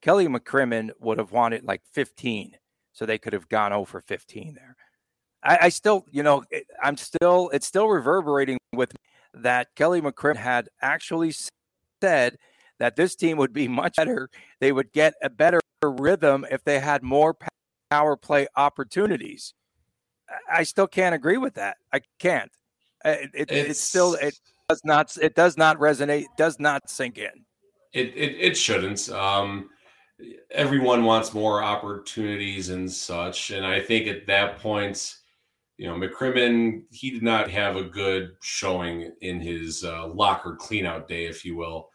Kelly 0.00 0.26
McCrimmon 0.26 0.90
would 1.00 1.18
have 1.18 1.32
wanted 1.32 1.64
like 1.64 1.82
15, 1.92 2.56
so 2.92 3.04
they 3.04 3.18
could 3.18 3.32
have 3.32 3.48
gone 3.48 3.72
over 3.72 4.00
15 4.00 4.54
there. 4.54 4.76
I, 5.42 5.58
I 5.62 5.68
still, 5.68 6.04
you 6.10 6.22
know, 6.22 6.44
I'm 6.82 6.96
still, 6.96 7.50
it's 7.52 7.66
still 7.66 7.88
reverberating 7.88 8.58
with 8.72 8.92
me 8.92 9.42
that 9.42 9.68
Kelly 9.76 10.00
McCrimmon 10.00 10.36
had 10.36 10.68
actually 10.82 11.32
said 12.00 12.38
that 12.78 12.96
this 12.96 13.14
team 13.14 13.38
would 13.38 13.52
be 13.52 13.68
much 13.68 13.96
better. 13.96 14.28
They 14.60 14.72
would 14.72 14.92
get 14.92 15.14
a 15.22 15.30
better 15.30 15.60
rhythm 15.82 16.46
if 16.50 16.64
they 16.64 16.80
had 16.80 17.02
more 17.02 17.36
power 17.90 18.16
play 18.16 18.46
opportunities. 18.56 19.54
I 20.50 20.62
still 20.64 20.86
can't 20.86 21.14
agree 21.14 21.38
with 21.38 21.54
that. 21.54 21.78
I 21.92 22.00
can't. 22.18 22.50
It, 23.04 23.30
it, 23.32 23.50
it's, 23.50 23.70
it's, 23.70 23.80
still 23.80 24.14
it 24.14 24.38
does 24.68 24.80
not 24.84 25.16
it 25.20 25.34
does 25.34 25.56
not 25.56 25.78
resonate. 25.78 26.26
Does 26.36 26.58
not 26.58 26.90
sink 26.90 27.18
in. 27.18 27.44
It 27.92 28.08
it, 28.14 28.36
it 28.38 28.56
shouldn't. 28.56 29.08
Um, 29.08 29.70
everyone 30.50 31.04
wants 31.04 31.32
more 31.32 31.62
opportunities 31.62 32.68
and 32.68 32.90
such, 32.90 33.50
and 33.50 33.64
I 33.64 33.80
think 33.80 34.08
at 34.08 34.26
that 34.26 34.58
point, 34.58 35.14
you 35.78 35.86
know, 35.86 35.94
McCrimmon 35.94 36.82
he 36.90 37.10
did 37.10 37.22
not 37.22 37.48
have 37.48 37.76
a 37.76 37.84
good 37.84 38.36
showing 38.42 39.12
in 39.22 39.40
his 39.40 39.84
uh, 39.84 40.08
locker 40.08 40.56
cleanout 40.60 41.06
day, 41.06 41.24
if 41.24 41.44
you 41.44 41.56
will. 41.56 41.88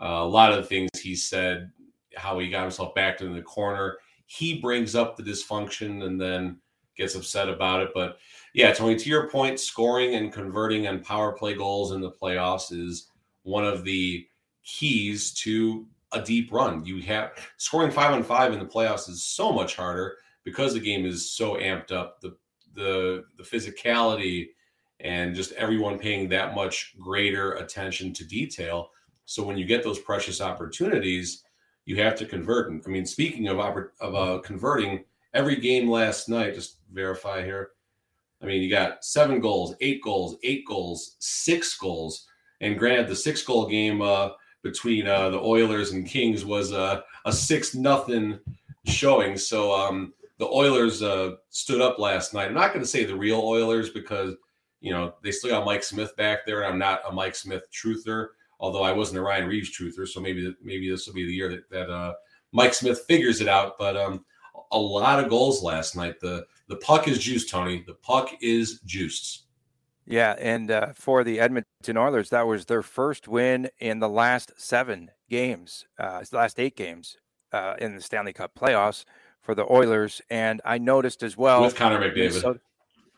Uh, 0.00 0.20
a 0.22 0.26
lot 0.26 0.50
of 0.50 0.56
the 0.56 0.64
things 0.64 0.90
he 0.98 1.14
said, 1.14 1.70
how 2.16 2.38
he 2.38 2.48
got 2.48 2.62
himself 2.62 2.94
backed 2.94 3.20
into 3.20 3.34
the 3.34 3.42
corner, 3.42 3.98
he 4.24 4.58
brings 4.60 4.94
up 4.94 5.16
the 5.16 5.22
dysfunction 5.22 6.04
and 6.04 6.20
then 6.20 6.58
gets 6.96 7.14
upset 7.14 7.48
about 7.48 7.82
it. 7.82 7.90
But 7.94 8.18
yeah, 8.54 8.72
Tony, 8.72 8.96
to 8.96 9.08
your 9.08 9.28
point, 9.28 9.60
scoring 9.60 10.14
and 10.14 10.32
converting 10.32 10.86
on 10.86 11.04
power 11.04 11.32
play 11.32 11.54
goals 11.54 11.92
in 11.92 12.00
the 12.00 12.10
playoffs 12.10 12.72
is 12.72 13.10
one 13.42 13.66
of 13.66 13.84
the 13.84 14.26
keys 14.64 15.32
to 15.34 15.86
a 16.12 16.22
deep 16.22 16.50
run. 16.50 16.84
You 16.86 17.02
have 17.02 17.32
scoring 17.58 17.90
five 17.90 18.12
on 18.12 18.22
five 18.22 18.54
in 18.54 18.58
the 18.58 18.64
playoffs 18.64 19.10
is 19.10 19.22
so 19.22 19.52
much 19.52 19.76
harder 19.76 20.16
because 20.42 20.72
the 20.72 20.80
game 20.80 21.04
is 21.04 21.30
so 21.30 21.56
amped 21.56 21.92
up. 21.92 22.20
The 22.22 22.36
the 22.76 23.24
the 23.36 23.42
physicality 23.42 24.48
and 25.00 25.34
just 25.34 25.52
everyone 25.52 25.98
paying 25.98 26.28
that 26.28 26.54
much 26.54 26.94
greater 26.98 27.52
attention 27.54 28.12
to 28.14 28.24
detail. 28.24 28.90
So 29.24 29.42
when 29.42 29.58
you 29.58 29.64
get 29.64 29.82
those 29.82 29.98
precious 29.98 30.40
opportunities, 30.40 31.42
you 31.84 32.00
have 32.00 32.14
to 32.16 32.26
convert. 32.26 32.72
I 32.86 32.88
mean, 32.88 33.06
speaking 33.06 33.48
of 33.48 33.58
of 33.58 34.14
uh, 34.14 34.40
converting, 34.44 35.04
every 35.34 35.56
game 35.56 35.90
last 35.90 36.28
night, 36.28 36.54
just 36.54 36.78
verify 36.92 37.42
here. 37.42 37.70
I 38.42 38.46
mean, 38.46 38.62
you 38.62 38.70
got 38.70 39.04
seven 39.04 39.40
goals, 39.40 39.74
eight 39.80 40.02
goals, 40.02 40.36
eight 40.42 40.64
goals, 40.66 41.16
six 41.18 41.76
goals, 41.76 42.26
and 42.60 42.78
granted, 42.78 43.08
the 43.08 43.16
six 43.16 43.42
goal 43.42 43.66
game 43.66 44.02
uh, 44.02 44.30
between 44.62 45.06
uh, 45.06 45.30
the 45.30 45.40
Oilers 45.40 45.92
and 45.92 46.06
Kings 46.06 46.44
was 46.44 46.72
uh, 46.72 47.00
a 47.24 47.32
six 47.32 47.74
nothing 47.74 48.38
showing. 48.84 49.36
So 49.36 49.72
um, 49.74 50.12
the 50.38 50.46
Oilers 50.46 51.02
uh, 51.02 51.32
stood 51.50 51.80
up 51.80 51.98
last 51.98 52.34
night. 52.34 52.48
I'm 52.48 52.54
not 52.54 52.72
going 52.72 52.84
to 52.84 52.88
say 52.88 53.04
the 53.04 53.16
real 53.16 53.40
Oilers 53.40 53.90
because 53.90 54.34
you 54.80 54.92
know 54.92 55.14
they 55.22 55.32
still 55.32 55.50
got 55.50 55.64
Mike 55.64 55.82
Smith 55.82 56.16
back 56.16 56.46
there, 56.46 56.62
and 56.62 56.72
I'm 56.72 56.78
not 56.78 57.00
a 57.08 57.12
Mike 57.12 57.34
Smith 57.34 57.64
truther 57.72 58.28
although 58.60 58.82
I 58.82 58.92
wasn't 58.92 59.18
a 59.18 59.22
Ryan 59.22 59.48
Reaves 59.48 59.76
truther, 59.76 60.06
so 60.06 60.20
maybe 60.20 60.54
maybe 60.62 60.90
this 60.90 61.06
will 61.06 61.14
be 61.14 61.26
the 61.26 61.32
year 61.32 61.48
that, 61.50 61.70
that 61.70 61.90
uh, 61.90 62.14
Mike 62.52 62.74
Smith 62.74 63.04
figures 63.06 63.40
it 63.40 63.48
out. 63.48 63.78
But 63.78 63.96
um, 63.96 64.24
a 64.72 64.78
lot 64.78 65.22
of 65.22 65.30
goals 65.30 65.62
last 65.62 65.96
night. 65.96 66.20
The 66.20 66.46
the 66.68 66.76
puck 66.76 67.08
is 67.08 67.18
juiced, 67.18 67.50
Tony. 67.50 67.84
The 67.86 67.94
puck 67.94 68.30
is 68.40 68.80
juiced. 68.80 69.44
Yeah, 70.06 70.36
and 70.38 70.70
uh, 70.70 70.92
for 70.94 71.24
the 71.24 71.40
Edmonton 71.40 71.96
Oilers, 71.96 72.30
that 72.30 72.46
was 72.46 72.66
their 72.66 72.82
first 72.82 73.26
win 73.26 73.68
in 73.80 73.98
the 73.98 74.08
last 74.08 74.52
seven 74.56 75.10
games, 75.28 75.84
uh, 75.98 76.22
last 76.30 76.60
eight 76.60 76.76
games 76.76 77.16
uh, 77.52 77.74
in 77.80 77.96
the 77.96 78.00
Stanley 78.00 78.32
Cup 78.32 78.52
playoffs 78.54 79.04
for 79.46 79.54
the 79.54 79.64
Oilers. 79.72 80.20
And 80.28 80.60
I 80.64 80.76
noticed 80.76 81.22
as 81.22 81.36
well 81.36 81.62
with 81.62 81.74
Connor 81.74 81.98
McDavid. 81.98 82.16
Minnesota, 82.16 82.60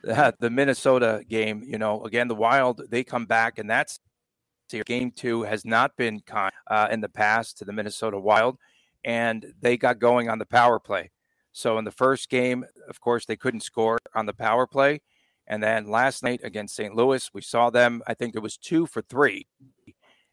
the 0.39 0.51
Minnesota 0.51 1.25
game, 1.29 1.65
you 1.67 1.79
know, 1.79 2.05
again, 2.05 2.29
the 2.29 2.37
Wild, 2.37 2.83
they 2.89 3.03
come 3.03 3.27
back, 3.27 3.59
and 3.59 3.69
that's 3.69 3.99
Game 4.85 5.11
two 5.11 5.45
has 5.45 5.65
not 5.65 5.97
been 5.97 6.21
kind 6.21 6.53
uh, 6.67 6.89
in 6.91 7.01
the 7.01 7.09
past 7.09 7.57
to 7.57 7.65
the 7.65 7.73
Minnesota 7.73 8.21
Wild, 8.21 8.59
and 9.03 9.47
they 9.63 9.79
got 9.79 9.99
going 9.99 10.29
on 10.29 10.39
the 10.39 10.45
power 10.45 10.79
play. 10.79 11.11
So 11.53 11.79
in 11.79 11.87
the 11.87 11.91
first 11.91 12.29
game, 12.29 12.67
of 12.89 13.01
course, 13.01 13.25
they 13.25 13.35
couldn't 13.35 13.63
score 13.63 13.99
on 14.15 14.27
the 14.27 14.35
power 14.35 14.67
play. 14.67 15.01
And 15.47 15.63
then 15.63 15.89
last 15.89 16.23
night 16.23 16.41
against 16.45 16.77
St. 16.77 16.95
Louis, 16.95 17.31
we 17.33 17.41
saw 17.41 17.71
them, 17.71 18.03
I 18.07 18.13
think 18.13 18.37
it 18.37 18.43
was 18.43 18.59
two 18.59 18.85
for 18.85 19.01
three 19.01 19.47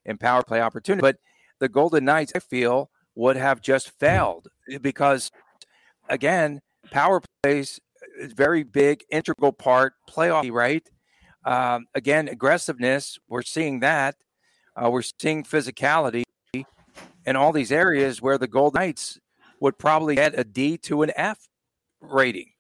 in 0.06 0.18
power 0.18 0.44
play 0.44 0.60
opportunity. 0.60 1.02
But 1.02 1.18
the 1.60 1.70
Golden 1.70 2.04
Knights, 2.04 2.34
I 2.36 2.40
feel, 2.40 2.92
would 3.16 3.38
have 3.38 3.62
just 3.62 3.92
failed 3.98 4.50
because, 4.82 5.32
again, 6.10 6.62
power 6.92 7.22
plays 7.44 7.80
is 8.20 8.34
very 8.34 8.64
big, 8.64 9.04
integral 9.10 9.52
part, 9.52 9.94
playoff, 10.10 10.50
right? 10.52 10.88
Um, 11.44 11.86
again, 11.94 12.28
aggressiveness, 12.28 13.18
we're 13.28 13.44
seeing 13.44 13.82
that. 13.82 14.16
Uh, 14.76 14.90
we're 14.90 15.04
seeing 15.04 15.44
physicality 15.44 16.24
in 16.54 17.36
all 17.36 17.52
these 17.52 17.72
areas 17.72 18.22
where 18.22 18.38
the 18.38 18.48
Golden 18.48 18.80
Knights 18.80 19.20
would 19.60 19.78
probably 19.78 20.16
get 20.16 20.38
a 20.38 20.44
D 20.44 20.78
to 20.80 21.04
an 21.04 21.12
F 21.16 21.48
rating. 22.02 22.52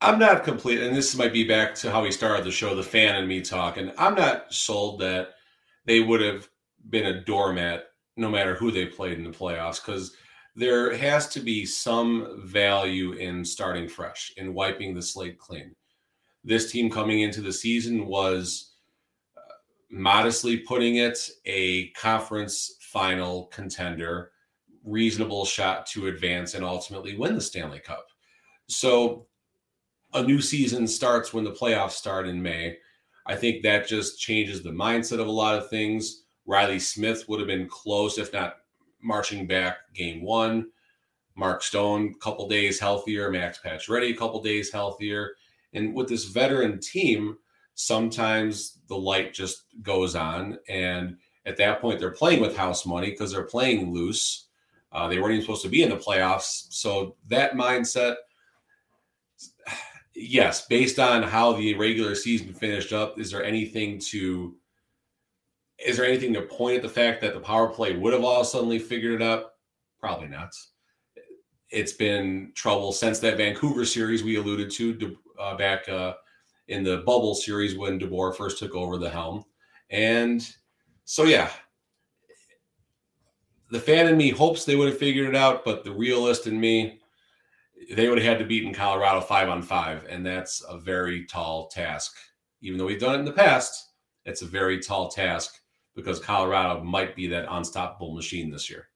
I'm 0.00 0.18
not 0.18 0.44
complete, 0.44 0.80
and 0.82 0.94
this 0.94 1.16
might 1.16 1.32
be 1.32 1.44
back 1.44 1.74
to 1.76 1.90
how 1.90 2.02
we 2.02 2.12
started 2.12 2.44
the 2.44 2.50
show, 2.50 2.74
the 2.74 2.82
fan 2.82 3.16
and 3.16 3.26
me 3.26 3.40
talking. 3.40 3.90
I'm 3.96 4.14
not 4.14 4.52
sold 4.52 5.00
that 5.00 5.30
they 5.86 6.00
would 6.00 6.20
have 6.20 6.48
been 6.90 7.06
a 7.06 7.24
doormat 7.24 7.86
no 8.16 8.28
matter 8.28 8.54
who 8.54 8.70
they 8.70 8.86
played 8.86 9.18
in 9.18 9.24
the 9.24 9.30
playoffs 9.30 9.84
because 9.84 10.14
there 10.56 10.96
has 10.96 11.28
to 11.28 11.40
be 11.40 11.66
some 11.66 12.40
value 12.44 13.12
in 13.12 13.44
starting 13.44 13.86
fresh, 13.86 14.32
in 14.38 14.54
wiping 14.54 14.94
the 14.94 15.02
slate 15.02 15.38
clean. 15.38 15.74
This 16.44 16.72
team 16.72 16.90
coming 16.90 17.20
into 17.20 17.42
the 17.42 17.52
season 17.52 18.06
was 18.06 18.72
uh, 19.36 19.40
modestly 19.90 20.56
putting 20.56 20.96
it, 20.96 21.28
a 21.44 21.88
conference 21.90 22.76
final 22.80 23.46
contender, 23.46 24.32
reasonable 24.82 25.44
shot 25.44 25.84
to 25.88 26.06
advance 26.06 26.54
and 26.54 26.64
ultimately 26.64 27.18
win 27.18 27.34
the 27.34 27.40
Stanley 27.40 27.80
Cup. 27.80 28.06
So 28.68 29.26
a 30.14 30.22
new 30.22 30.40
season 30.40 30.86
starts 30.86 31.34
when 31.34 31.44
the 31.44 31.52
playoffs 31.52 31.92
start 31.92 32.26
in 32.26 32.42
May. 32.42 32.78
I 33.26 33.36
think 33.36 33.62
that 33.62 33.88
just 33.88 34.18
changes 34.18 34.62
the 34.62 34.70
mindset 34.70 35.20
of 35.20 35.26
a 35.26 35.30
lot 35.32 35.58
of 35.58 35.68
things. 35.68 36.24
Riley 36.46 36.78
Smith 36.78 37.28
would 37.28 37.40
have 37.40 37.48
been 37.48 37.68
close, 37.68 38.16
if 38.16 38.32
not 38.32 38.54
marching 39.06 39.46
back 39.46 39.78
game 39.94 40.22
one. 40.22 40.68
Mark 41.36 41.62
Stone, 41.62 42.14
a 42.16 42.18
couple 42.18 42.48
days 42.48 42.80
healthier. 42.80 43.30
Max 43.30 43.60
Pacioretty, 43.64 44.10
a 44.10 44.16
couple 44.16 44.42
days 44.42 44.72
healthier. 44.72 45.32
And 45.74 45.94
with 45.94 46.08
this 46.08 46.24
veteran 46.24 46.80
team, 46.80 47.36
sometimes 47.74 48.78
the 48.88 48.96
light 48.96 49.34
just 49.34 49.64
goes 49.82 50.16
on. 50.16 50.58
And 50.68 51.18
at 51.44 51.58
that 51.58 51.80
point, 51.80 52.00
they're 52.00 52.10
playing 52.10 52.40
with 52.40 52.56
house 52.56 52.86
money 52.86 53.10
because 53.10 53.32
they're 53.32 53.42
playing 53.42 53.92
loose. 53.92 54.48
Uh, 54.90 55.08
they 55.08 55.18
weren't 55.18 55.32
even 55.32 55.42
supposed 55.42 55.62
to 55.62 55.68
be 55.68 55.82
in 55.82 55.90
the 55.90 55.96
playoffs. 55.96 56.66
So 56.70 57.16
that 57.28 57.52
mindset, 57.52 58.16
yes, 60.14 60.66
based 60.66 60.98
on 60.98 61.22
how 61.22 61.52
the 61.52 61.74
regular 61.74 62.14
season 62.14 62.54
finished 62.54 62.92
up, 62.94 63.20
is 63.20 63.30
there 63.30 63.44
anything 63.44 64.00
to 64.10 64.56
is 65.78 65.96
there 65.96 66.06
anything 66.06 66.32
to 66.34 66.42
point 66.42 66.76
at 66.76 66.82
the 66.82 66.88
fact 66.88 67.20
that 67.20 67.34
the 67.34 67.40
power 67.40 67.68
play 67.68 67.96
would 67.96 68.12
have 68.12 68.24
all 68.24 68.44
suddenly 68.44 68.78
figured 68.78 69.20
it 69.20 69.24
out? 69.24 69.52
Probably 70.00 70.28
not. 70.28 70.52
It's 71.70 71.92
been 71.92 72.52
trouble 72.54 72.92
since 72.92 73.18
that 73.20 73.36
Vancouver 73.36 73.84
series 73.84 74.22
we 74.22 74.36
alluded 74.36 74.70
to 74.72 75.16
uh, 75.38 75.56
back 75.56 75.88
uh, 75.88 76.14
in 76.68 76.82
the 76.82 76.98
bubble 76.98 77.34
series 77.34 77.76
when 77.76 77.98
DeBoer 77.98 78.34
first 78.34 78.58
took 78.58 78.74
over 78.74 78.98
the 78.98 79.10
helm. 79.10 79.44
And 79.90 80.46
so, 81.04 81.24
yeah, 81.24 81.50
the 83.70 83.80
fan 83.80 84.06
in 84.06 84.16
me 84.16 84.30
hopes 84.30 84.64
they 84.64 84.76
would 84.76 84.88
have 84.88 84.98
figured 84.98 85.28
it 85.28 85.36
out, 85.36 85.64
but 85.64 85.84
the 85.84 85.92
realist 85.92 86.46
in 86.46 86.58
me, 86.58 87.00
they 87.92 88.08
would 88.08 88.18
have 88.18 88.26
had 88.26 88.38
to 88.38 88.46
beat 88.46 88.64
in 88.64 88.72
Colorado 88.72 89.20
five 89.20 89.48
on 89.48 89.60
five. 89.60 90.06
And 90.08 90.24
that's 90.24 90.64
a 90.68 90.78
very 90.78 91.26
tall 91.26 91.68
task. 91.68 92.16
Even 92.62 92.78
though 92.78 92.86
we've 92.86 93.00
done 93.00 93.16
it 93.16 93.18
in 93.18 93.24
the 93.24 93.32
past, 93.32 93.90
it's 94.24 94.42
a 94.42 94.46
very 94.46 94.80
tall 94.80 95.08
task 95.08 95.60
because 95.96 96.20
Colorado 96.20 96.84
might 96.84 97.16
be 97.16 97.26
that 97.28 97.46
unstoppable 97.50 98.14
machine 98.14 98.50
this 98.50 98.70
year. 98.70 98.88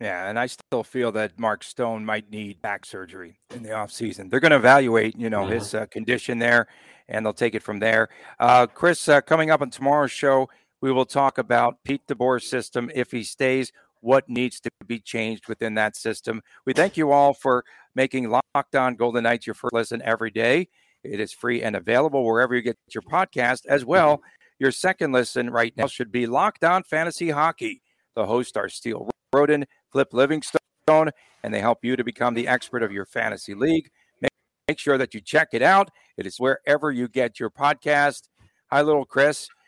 Yeah, 0.00 0.28
and 0.28 0.38
I 0.38 0.46
still 0.46 0.82
feel 0.82 1.12
that 1.12 1.38
Mark 1.38 1.64
Stone 1.64 2.04
might 2.04 2.30
need 2.30 2.60
back 2.60 2.84
surgery 2.84 3.38
in 3.54 3.62
the 3.62 3.70
offseason. 3.70 4.28
They're 4.28 4.40
going 4.40 4.50
to 4.50 4.56
evaluate, 4.56 5.16
you 5.16 5.30
know, 5.30 5.42
mm-hmm. 5.42 5.54
his 5.54 5.72
uh, 5.72 5.86
condition 5.86 6.38
there 6.38 6.66
and 7.08 7.24
they'll 7.24 7.32
take 7.32 7.54
it 7.54 7.62
from 7.62 7.78
there. 7.78 8.08
Uh, 8.40 8.66
Chris, 8.66 9.08
uh, 9.08 9.20
coming 9.20 9.50
up 9.50 9.62
on 9.62 9.70
tomorrow's 9.70 10.10
show, 10.10 10.48
we 10.80 10.90
will 10.90 11.04
talk 11.06 11.38
about 11.38 11.82
Pete 11.84 12.06
DeBoer's 12.08 12.48
system. 12.48 12.90
If 12.94 13.10
he 13.10 13.22
stays, 13.22 13.72
what 14.04 14.28
needs 14.28 14.60
to 14.60 14.70
be 14.86 15.00
changed 15.00 15.48
within 15.48 15.74
that 15.74 15.96
system. 15.96 16.42
We 16.66 16.74
thank 16.74 16.98
you 16.98 17.10
all 17.10 17.32
for 17.32 17.64
making 17.94 18.28
Locked 18.28 18.76
On 18.76 18.96
Golden 18.96 19.22
Knights 19.22 19.46
your 19.46 19.54
first 19.54 19.72
listen 19.72 20.02
every 20.04 20.30
day. 20.30 20.68
It 21.02 21.20
is 21.20 21.32
free 21.32 21.62
and 21.62 21.74
available 21.74 22.22
wherever 22.22 22.54
you 22.54 22.60
get 22.60 22.76
your 22.92 23.02
podcast 23.02 23.64
as 23.66 23.82
well. 23.82 24.20
Your 24.58 24.70
second 24.70 25.12
listen 25.12 25.50
right 25.50 25.76
now 25.76 25.86
should 25.86 26.12
be 26.12 26.26
Locked 26.26 26.64
On 26.64 26.82
Fantasy 26.84 27.30
Hockey. 27.30 27.82
The 28.14 28.26
hosts 28.26 28.56
are 28.56 28.68
Steele 28.68 29.10
Roden, 29.32 29.66
Flip 29.90 30.12
Livingstone, 30.12 31.10
and 31.42 31.52
they 31.52 31.60
help 31.60 31.84
you 31.84 31.96
to 31.96 32.04
become 32.04 32.34
the 32.34 32.46
expert 32.46 32.82
of 32.82 32.92
your 32.92 33.04
fantasy 33.04 33.54
league. 33.54 33.90
Make, 34.20 34.30
make 34.68 34.78
sure 34.78 34.96
that 34.96 35.12
you 35.12 35.20
check 35.20 35.48
it 35.52 35.62
out. 35.62 35.90
It 36.16 36.26
is 36.26 36.38
wherever 36.38 36.92
you 36.92 37.08
get 37.08 37.40
your 37.40 37.50
podcast. 37.50 38.28
Hi, 38.70 38.82
little 38.82 39.04
Chris. 39.04 39.48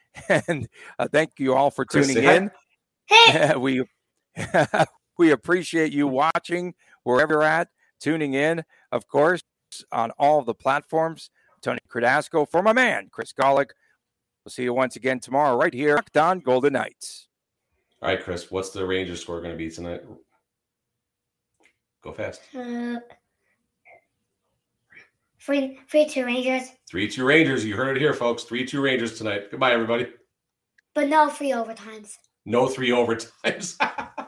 And 0.48 0.66
uh, 0.98 1.08
thank 1.12 1.32
you 1.36 1.52
all 1.52 1.70
for 1.70 1.84
tuning 1.84 2.16
Chris, 2.16 2.38
in. 2.38 2.50
Hey. 3.04 3.54
we 3.58 3.84
we 5.18 5.30
appreciate 5.30 5.92
you 5.92 6.06
watching 6.06 6.74
wherever 7.02 7.34
you're 7.34 7.42
at, 7.42 7.68
tuning 8.00 8.32
in, 8.32 8.64
of 8.92 9.06
course, 9.08 9.42
on 9.92 10.10
all 10.12 10.38
of 10.38 10.46
the 10.46 10.54
platforms. 10.54 11.28
Tony 11.60 11.80
Cardasco 11.88 12.48
for 12.48 12.62
my 12.62 12.72
man, 12.72 13.08
Chris 13.10 13.32
Golick. 13.32 13.70
We'll 14.46 14.52
see 14.52 14.62
you 14.62 14.74
once 14.74 14.94
again 14.94 15.18
tomorrow 15.18 15.56
right 15.56 15.74
here 15.74 16.00
on 16.14 16.38
Golden 16.38 16.74
Knights. 16.74 17.26
All 18.00 18.10
right, 18.10 18.22
Chris, 18.22 18.48
what's 18.48 18.70
the 18.70 18.86
Rangers 18.86 19.20
score 19.20 19.40
going 19.40 19.50
to 19.50 19.56
be 19.56 19.68
tonight? 19.68 20.02
Go 22.00 22.12
fast. 22.12 22.42
Uh, 22.56 23.00
three, 25.40 25.80
three, 25.90 26.06
two 26.06 26.24
Rangers. 26.24 26.68
Three, 26.88 27.10
two 27.10 27.24
Rangers. 27.24 27.64
You 27.64 27.74
heard 27.74 27.96
it 27.96 28.00
here, 28.00 28.14
folks. 28.14 28.44
Three, 28.44 28.64
two 28.64 28.80
Rangers 28.80 29.18
tonight. 29.18 29.50
Goodbye, 29.50 29.72
everybody. 29.72 30.06
But 30.94 31.08
no 31.08 31.28
three 31.28 31.50
overtimes. 31.50 32.12
No 32.44 32.68
three 32.68 32.90
overtimes. 32.90 33.76